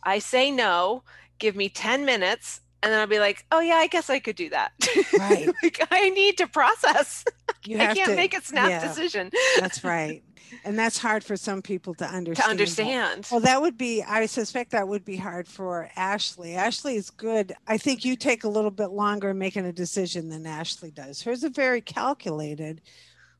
I 0.03 0.19
say 0.19 0.51
no, 0.51 1.03
give 1.39 1.57
me 1.57 1.69
10 1.69 2.05
minutes, 2.05 2.61
and 2.83 2.93
then 2.93 3.01
I'll 3.01 3.07
be 3.07 3.19
like, 3.19 3.45
oh, 3.53 3.61
yeah, 3.61 3.75
I 3.77 3.87
guess 3.87 4.11
I 4.11 4.19
could 4.19 4.37
do 4.37 4.51
that. 4.51 4.73
Right. 5.19 5.49
like, 5.63 5.87
I 5.91 6.11
need 6.11 6.39
to 6.39 6.47
process. 6.47 7.25
You 7.65 7.79
I 7.79 7.95
can't 7.95 8.11
to 8.11 8.17
make 8.17 8.37
a 8.37 8.43
snap 8.43 8.71
yeah, 8.71 8.87
decision 8.87 9.31
That's 9.61 9.85
right, 9.85 10.23
and 10.65 10.77
that's 10.77 10.99
hard 10.99 11.23
for 11.23 11.37
some 11.37 11.63
people 11.63 11.95
to 11.95 12.05
understand. 12.05 12.45
to 12.47 12.51
understand. 12.51 13.29
Well, 13.31 13.41
that 13.41 13.61
would 13.63 13.79
be, 13.79 14.03
I 14.03 14.27
suspect 14.27 14.73
that 14.73 14.89
would 14.89 15.05
be 15.05 15.17
hard 15.17 15.47
for 15.47 15.89
Ashley. 15.95 16.55
Ashley 16.57 16.97
is 16.97 17.11
good. 17.11 17.53
I 17.69 17.79
think 17.79 18.05
you 18.05 18.17
take 18.17 18.43
a 18.43 18.49
little 18.49 18.73
bit 18.73 18.89
longer 18.91 19.33
making 19.33 19.65
a 19.67 19.73
decision 19.73 20.29
than 20.29 20.45
Ashley 20.45 20.91
does. 20.91 21.23
Hers 21.23 21.45
are 21.45 21.51
very 21.51 21.81
calculated, 21.81 22.81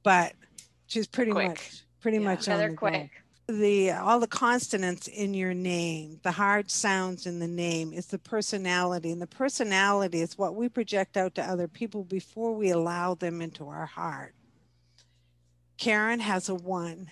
but 0.05 0.35
she's 0.87 1.09
pretty 1.09 1.33
Quick. 1.33 1.49
much 1.49 1.83
pretty 2.01 2.19
Yeah. 2.19 2.25
much 2.25 2.47
Yeah, 2.47 2.55
on 2.55 2.59
they're 2.61 2.69
the 2.71 2.77
go. 2.77 2.81
The 3.49 3.91
all 3.91 4.21
the 4.21 4.29
consonants 4.29 5.09
in 5.09 5.35
your 5.35 5.53
name, 5.53 6.21
the 6.23 6.33
hard 6.33 6.71
sounds 6.71 7.27
in 7.27 7.41
the 7.41 7.49
name 7.49 7.93
is 7.93 8.07
the 8.07 8.19
personality, 8.19 9.11
and 9.11 9.21
the 9.21 9.27
personality 9.27 10.21
is 10.21 10.39
what 10.39 10.55
we 10.55 10.69
project 10.69 11.17
out 11.17 11.35
to 11.35 11.43
other 11.43 11.69
people 11.69 12.05
before 12.05 12.55
we 12.55 12.71
allow 12.71 13.15
them 13.15 13.43
into 13.43 13.69
our 13.69 13.87
heart. 13.87 14.35
Karen 15.77 16.21
has 16.21 16.49
a 16.49 16.55
one. 16.55 17.11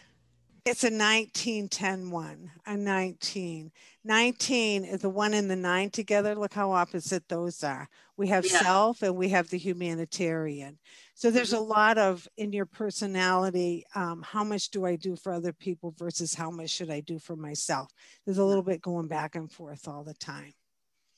It's 0.70 0.84
a 0.84 0.90
19, 0.90 1.68
10, 1.68 2.10
1, 2.12 2.50
a 2.66 2.76
19. 2.76 3.72
19 4.04 4.84
is 4.84 5.00
the 5.00 5.10
one 5.10 5.34
and 5.34 5.50
the 5.50 5.56
nine 5.56 5.90
together. 5.90 6.36
Look 6.36 6.54
how 6.54 6.70
opposite 6.70 7.28
those 7.28 7.64
are. 7.64 7.88
We 8.16 8.28
have 8.28 8.46
Yeah. 8.46 8.62
self 8.62 9.02
and 9.02 9.16
we 9.16 9.30
have 9.30 9.50
the 9.50 9.58
humanitarian. 9.58 10.78
So 11.14 11.32
there's 11.32 11.52
a 11.52 11.58
lot 11.58 11.98
of 11.98 12.28
in 12.36 12.52
your 12.52 12.66
personality, 12.66 13.84
um, 13.96 14.22
how 14.22 14.44
much 14.44 14.70
do 14.70 14.86
I 14.86 14.94
do 14.94 15.16
for 15.16 15.32
other 15.32 15.52
people 15.52 15.90
versus 15.98 16.34
how 16.34 16.52
much 16.52 16.70
should 16.70 16.88
I 16.88 17.00
do 17.00 17.18
for 17.18 17.34
myself? 17.34 17.90
There's 18.24 18.38
a 18.38 18.44
little 18.44 18.62
bit 18.62 18.80
going 18.80 19.08
back 19.08 19.34
and 19.34 19.50
forth 19.50 19.88
all 19.88 20.04
the 20.04 20.14
time. 20.14 20.54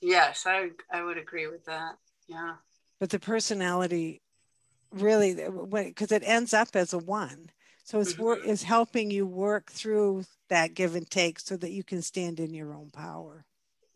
Yes, 0.01 0.47
I 0.47 0.71
I 0.91 1.03
would 1.03 1.19
agree 1.19 1.47
with 1.47 1.67
that. 1.67 1.99
Yeah. 2.27 2.57
But 2.99 3.11
the 3.11 3.21
personality 3.21 4.23
really, 4.91 5.35
because 5.35 6.11
it 6.11 6.23
ends 6.25 6.55
up 6.55 6.75
as 6.75 6.95
a 6.95 6.99
one. 6.99 7.51
So 7.85 8.01
it's 8.01 8.16
work 8.16 8.40
Mhm. 8.42 8.47
is 8.47 8.62
helping 8.62 9.11
you 9.11 9.27
work 9.27 9.71
through 9.71 10.25
that 10.49 10.75
give 10.75 10.95
and 10.95 11.09
take 11.11 11.38
so 11.40 11.57
that 11.57 11.73
you 11.73 11.85
can 11.85 12.03
stand 12.03 12.40
in 12.40 12.55
your 12.55 12.75
own 12.75 12.90
power. 12.90 13.45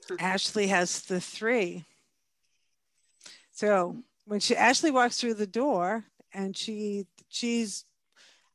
Mhm. 0.09 0.21
Ashley 0.21 0.67
has 0.69 1.03
the 1.03 1.21
three. 1.21 1.87
So 3.51 4.03
when 4.25 4.41
she 4.41 4.55
Ashley 4.57 4.91
walks 4.91 5.19
through 5.19 5.35
the 5.35 5.47
door 5.47 6.05
and 6.33 6.57
she 6.57 7.07
she's 7.29 7.85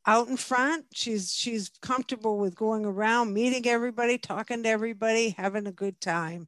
out 0.06 0.28
in 0.28 0.38
front, 0.38 0.88
she's 0.94 1.34
she's 1.34 1.70
comfortable 1.82 2.38
with 2.38 2.56
going 2.56 2.86
around, 2.86 3.34
meeting 3.34 3.68
everybody, 3.68 4.18
talking 4.18 4.64
to 4.64 4.70
everybody, 4.70 5.30
having 5.30 5.68
a 5.68 5.72
good 5.72 6.00
time. 6.02 6.48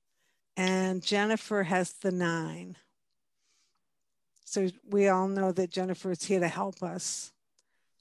And 0.55 1.03
Jennifer 1.03 1.63
has 1.63 1.93
the 1.93 2.11
nine. 2.11 2.77
So 4.45 4.69
we 4.87 5.07
all 5.07 5.27
know 5.27 5.51
that 5.51 5.71
Jennifer 5.71 6.11
is 6.11 6.23
here 6.23 6.39
to 6.39 6.47
help 6.47 6.83
us. 6.83 7.32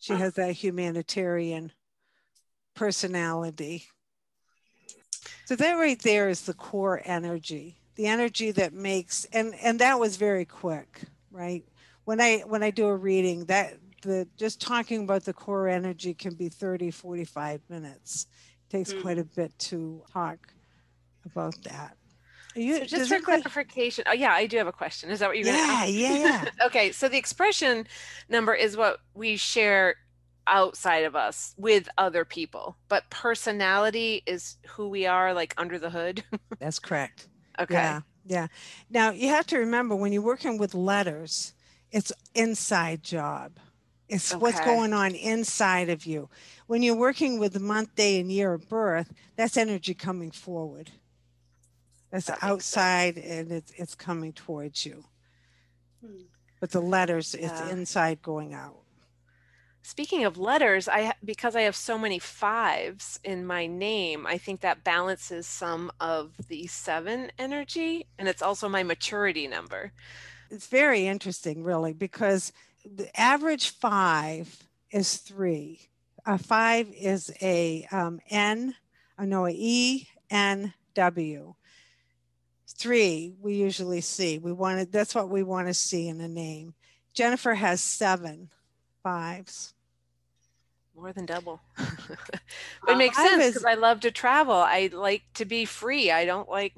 She 0.02 0.14
has 0.14 0.34
that 0.34 0.50
humanitarian 0.54 1.70
personality. 2.74 3.84
So 5.44 5.54
that 5.54 5.74
right 5.74 5.98
there 6.00 6.28
is 6.28 6.42
the 6.42 6.54
core 6.54 7.00
energy, 7.04 7.76
the 7.94 8.08
energy 8.08 8.50
that 8.50 8.72
makes 8.72 9.26
and 9.26 9.54
and 9.62 9.78
that 9.78 10.00
was 10.00 10.16
very 10.16 10.44
quick, 10.44 11.02
right? 11.30 11.64
When 12.04 12.20
I 12.20 12.38
when 12.40 12.64
I 12.64 12.70
do 12.72 12.86
a 12.86 12.96
reading, 12.96 13.44
that 13.44 13.78
the 14.02 14.26
just 14.36 14.60
talking 14.60 15.04
about 15.04 15.22
the 15.24 15.32
core 15.32 15.68
energy 15.68 16.14
can 16.14 16.34
be 16.34 16.48
30 16.48 16.90
45 16.90 17.60
minutes. 17.68 18.26
It 18.68 18.76
takes 18.76 18.92
Mm. 18.92 19.02
quite 19.02 19.18
a 19.18 19.24
bit 19.24 19.56
to 19.70 20.02
talk 20.12 20.52
about 21.24 21.54
that. 21.62 21.96
You, 22.54 22.78
So 22.78 22.84
just 22.84 23.10
for 23.10 23.20
clarification, 23.20 24.04
oh 24.06 24.12
yeah, 24.12 24.32
I 24.32 24.46
do 24.46 24.58
have 24.58 24.66
a 24.66 24.72
question. 24.72 25.10
Is 25.10 25.20
that 25.20 25.28
what 25.28 25.36
you're 25.36 25.44
going 25.44 25.56
to 25.56 25.62
yeah, 25.62 25.82
ask? 25.82 25.92
yeah, 25.92 26.18
yeah. 26.18 26.44
okay, 26.66 26.92
so 26.92 27.08
the 27.08 27.16
expression 27.16 27.86
number 28.28 28.54
is 28.54 28.76
what 28.76 28.98
we 29.14 29.36
share 29.36 29.96
outside 30.46 31.04
of 31.04 31.14
us 31.14 31.54
with 31.56 31.88
other 31.98 32.24
people, 32.24 32.76
but 32.88 33.08
personality 33.10 34.22
is 34.26 34.56
who 34.68 34.88
we 34.88 35.06
are, 35.06 35.32
like 35.32 35.54
under 35.56 35.78
the 35.78 35.90
hood. 35.90 36.24
That's 36.58 36.78
correct. 36.78 37.28
okay. 37.58 37.74
Yeah, 37.74 38.00
yeah. 38.26 38.46
Now 38.90 39.10
you 39.10 39.28
have 39.28 39.46
to 39.48 39.58
remember 39.58 39.94
when 39.94 40.12
you're 40.12 40.22
working 40.22 40.58
with 40.58 40.74
letters, 40.74 41.54
it's 41.90 42.12
inside 42.34 43.02
job. 43.02 43.58
It's 44.08 44.34
what's 44.34 44.60
going 44.60 44.92
on 44.92 45.14
inside 45.14 45.88
of 45.88 46.04
you. 46.04 46.28
When 46.66 46.82
you're 46.82 46.94
working 46.94 47.38
with 47.38 47.54
the 47.54 47.60
month, 47.60 47.94
day, 47.94 48.20
and 48.20 48.30
year 48.30 48.52
of 48.52 48.68
birth, 48.68 49.10
that's 49.36 49.56
energy 49.56 49.94
coming 49.94 50.30
forward. 50.30 50.90
That's 52.12 52.26
sense. 52.26 52.38
outside 52.42 53.18
and 53.18 53.50
it's 53.50 53.72
it's 53.76 53.96
coming 53.96 54.32
towards 54.32 54.86
you. 54.86 55.04
Hmm. 56.00 56.26
But 56.60 56.70
the 56.70 56.80
letters, 56.80 57.34
it's 57.34 57.60
Yeah. 57.60 57.70
inside 57.70 58.22
going 58.22 58.54
out. 58.54 58.78
Speaking 59.84 60.24
of 60.24 60.38
letters, 60.38 60.86
I 60.88 61.14
because 61.24 61.56
I 61.56 61.62
have 61.62 61.74
so 61.74 61.98
many 61.98 62.20
fives 62.20 63.18
in 63.24 63.44
my 63.44 63.66
name, 63.66 64.26
I 64.28 64.38
think 64.38 64.60
that 64.60 64.84
balances 64.84 65.44
some 65.48 65.90
of 65.98 66.36
the 66.48 66.68
seven 66.68 67.32
energy, 67.36 68.06
and 68.16 68.28
it's 68.28 68.42
also 68.42 68.68
my 68.68 68.84
maturity 68.84 69.48
number. 69.48 69.92
it's 70.50 70.68
very 70.68 71.06
interesting, 71.08 71.64
really, 71.64 71.94
because 71.94 72.52
the 72.84 73.08
average 73.18 73.70
five 73.70 74.62
is 74.90 75.16
three. 75.16 75.88
A 76.26 76.36
five 76.38 76.88
is 76.92 77.32
a 77.40 77.86
um, 77.90 78.20
N, 78.30 78.74
uh, 79.18 79.24
no, 79.24 79.46
a 79.46 79.52
E 79.52 80.06
N 80.30 80.74
W. 80.94 81.54
Three, 82.76 83.34
we 83.40 83.54
usually 83.54 84.00
see. 84.00 84.38
We 84.38 84.52
wanted 84.52 84.90
that's 84.92 85.14
what 85.14 85.28
we 85.28 85.42
want 85.42 85.68
to 85.68 85.74
see 85.74 86.08
in 86.08 86.20
a 86.20 86.28
name. 86.28 86.74
Jennifer 87.14 87.54
has 87.54 87.80
seven 87.80 88.48
fives. 89.02 89.74
More 90.96 91.12
than 91.12 91.26
double. 91.26 91.60
Uh, 92.88 92.92
it 92.92 92.96
makes 92.98 93.16
five 93.16 93.28
sense 93.40 93.46
because 93.54 93.64
I 93.64 93.74
love 93.74 94.00
to 94.00 94.10
travel. 94.10 94.54
I 94.56 94.90
like 94.92 95.22
to 95.34 95.44
be 95.44 95.64
free. 95.64 96.10
I 96.10 96.24
don't 96.24 96.48
like 96.48 96.74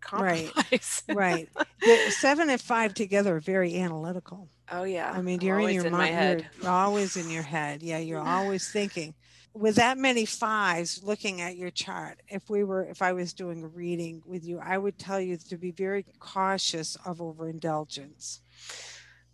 compromise. 0.00 1.02
Right. 1.08 1.48
The 1.80 2.10
seven 2.10 2.48
and 2.48 2.60
five 2.60 2.94
together 2.94 3.36
are 3.36 3.40
very 3.40 3.76
analytical. 3.76 4.48
oh 4.70 4.84
yeah. 4.84 5.12
I 5.14 5.20
mean, 5.20 5.42
you're 5.42 5.60
in 5.60 5.74
your 5.74 5.84
in 5.86 5.92
mi- 5.92 5.98
my 5.98 6.06
head. 6.06 6.46
You're 6.62 6.70
always 6.70 7.16
in 7.18 7.28
your 7.30 7.42
head. 7.42 7.82
Yeah, 7.82 7.98
you're 7.98 8.18
always 8.26 8.68
thinking. 8.70 9.14
With 9.54 9.76
that 9.76 9.98
many 9.98 10.24
fives, 10.24 11.02
looking 11.02 11.40
at 11.42 11.56
your 11.56 11.70
chart, 11.70 12.20
if 12.28 12.48
we 12.48 12.64
were, 12.64 12.84
if 12.84 13.02
I 13.02 13.12
was 13.12 13.34
doing 13.34 13.62
a 13.62 13.68
reading 13.68 14.22
with 14.24 14.46
you, 14.46 14.58
I 14.58 14.78
would 14.78 14.98
tell 14.98 15.20
you 15.20 15.36
to 15.36 15.58
be 15.58 15.70
very 15.70 16.06
cautious 16.18 16.96
of 17.04 17.20
overindulgence. 17.20 18.40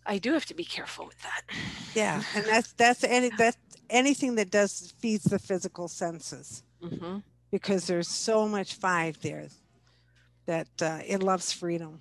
I 0.05 0.19
do 0.19 0.33
have 0.33 0.47
to 0.47 0.55
be 0.55 0.65
careful 0.65 1.07
with 1.07 1.21
that. 1.23 1.43
Yeah, 1.95 2.23
and 2.35 2.45
that's 2.47 2.73
that's 2.73 3.05
any 3.05 3.31
that's 3.37 3.59
anything 3.91 4.35
that 4.37 4.51
does 4.51 4.93
feeds 4.99 5.25
the 5.25 5.39
physical 5.39 5.89
senses 5.89 6.63
hmm 6.83 7.19
because 7.51 7.87
there's 7.87 8.09
so 8.09 8.47
much 8.47 8.75
five 8.75 9.19
there 9.23 9.47
that 10.47 10.69
uh, 10.83 10.99
it 11.07 11.23
loves 11.23 11.53
freedom. 11.53 12.01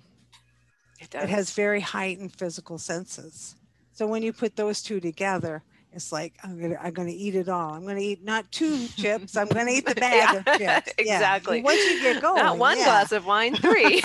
It 1.00 1.10
does. 1.10 1.24
it 1.24 1.28
has 1.30 1.52
very 1.52 1.80
heightened 1.80 2.34
physical 2.34 2.78
senses. 2.78 3.54
So 3.92 4.06
when 4.06 4.22
you 4.22 4.32
put 4.32 4.56
those 4.56 4.82
two 4.82 5.00
together, 5.00 5.62
it's 5.98 6.12
like 6.12 6.34
I'm 6.42 6.60
gonna 6.60 6.78
I'm 6.82 6.92
gonna 6.94 7.10
eat 7.10 7.34
it 7.34 7.48
all. 7.48 7.74
I'm 7.74 7.84
gonna 7.86 7.98
eat 8.00 8.24
not 8.24 8.50
two 8.50 8.86
chips. 8.96 9.36
I'm 9.36 9.48
gonna 9.48 9.70
eat 9.72 9.84
the 9.86 9.94
bag 9.94 10.36
of 10.38 10.44
Yeah, 10.60 10.80
chips. 10.80 10.94
Yeah. 10.98 11.16
exactly. 11.16 11.60
Once 11.62 11.84
you 11.84 12.00
get 12.00 12.22
going, 12.26 12.42
Not 12.42 12.56
one 12.58 12.78
yeah. 12.78 12.84
glass 12.84 13.12
of 13.12 13.26
wine, 13.26 13.54
three. 13.56 14.00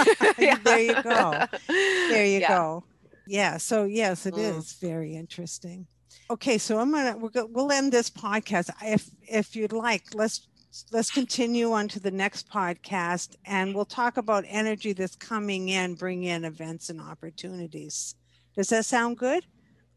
There 0.63 0.79
you 0.79 1.01
go. 1.01 1.45
There 1.67 2.25
you 2.25 2.39
Yeah. 2.39 2.47
go. 2.49 2.83
Yeah. 3.27 3.57
So 3.57 3.85
yes, 3.85 4.25
it 4.25 4.37
is 4.37 4.65
Mm. 4.73 4.79
very 4.81 5.15
interesting. 5.15 5.87
Okay, 6.29 6.57
so 6.57 6.79
I'm 6.79 6.91
gonna 6.91 7.15
we're 7.17 7.29
go, 7.29 7.45
we'll 7.45 7.71
end 7.71 7.91
this 7.91 8.09
podcast. 8.09 8.69
If 8.83 9.09
if 9.21 9.55
you'd 9.55 9.71
like, 9.73 10.03
let's 10.13 10.47
let's 10.91 11.11
continue 11.11 11.71
on 11.71 11.87
to 11.89 11.99
the 11.99 12.09
next 12.11 12.49
podcast, 12.49 13.35
and 13.45 13.75
we'll 13.75 13.85
talk 13.85 14.17
about 14.17 14.43
energy 14.47 14.93
that's 14.93 15.15
coming 15.15 15.69
in, 15.69 15.93
bring 15.95 16.23
in 16.23 16.43
events 16.45 16.89
and 16.89 16.99
opportunities. 16.99 18.15
Does 18.55 18.69
that 18.69 18.85
sound 18.85 19.17
good? 19.17 19.45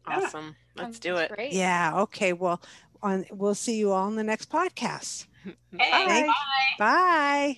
Awesome. 0.05 0.55
Let's 0.77 0.99
do 0.99 1.15
it. 1.17 1.31
Great. 1.31 1.53
Yeah. 1.53 1.93
Okay. 2.01 2.33
Well, 2.33 2.61
on 3.01 3.25
we'll 3.31 3.55
see 3.55 3.77
you 3.77 3.91
all 3.91 4.07
in 4.07 4.15
the 4.15 4.23
next 4.23 4.49
podcast. 4.49 5.25
Hey, 5.79 6.25
Bye. 6.27 6.27
bye. 6.79 7.57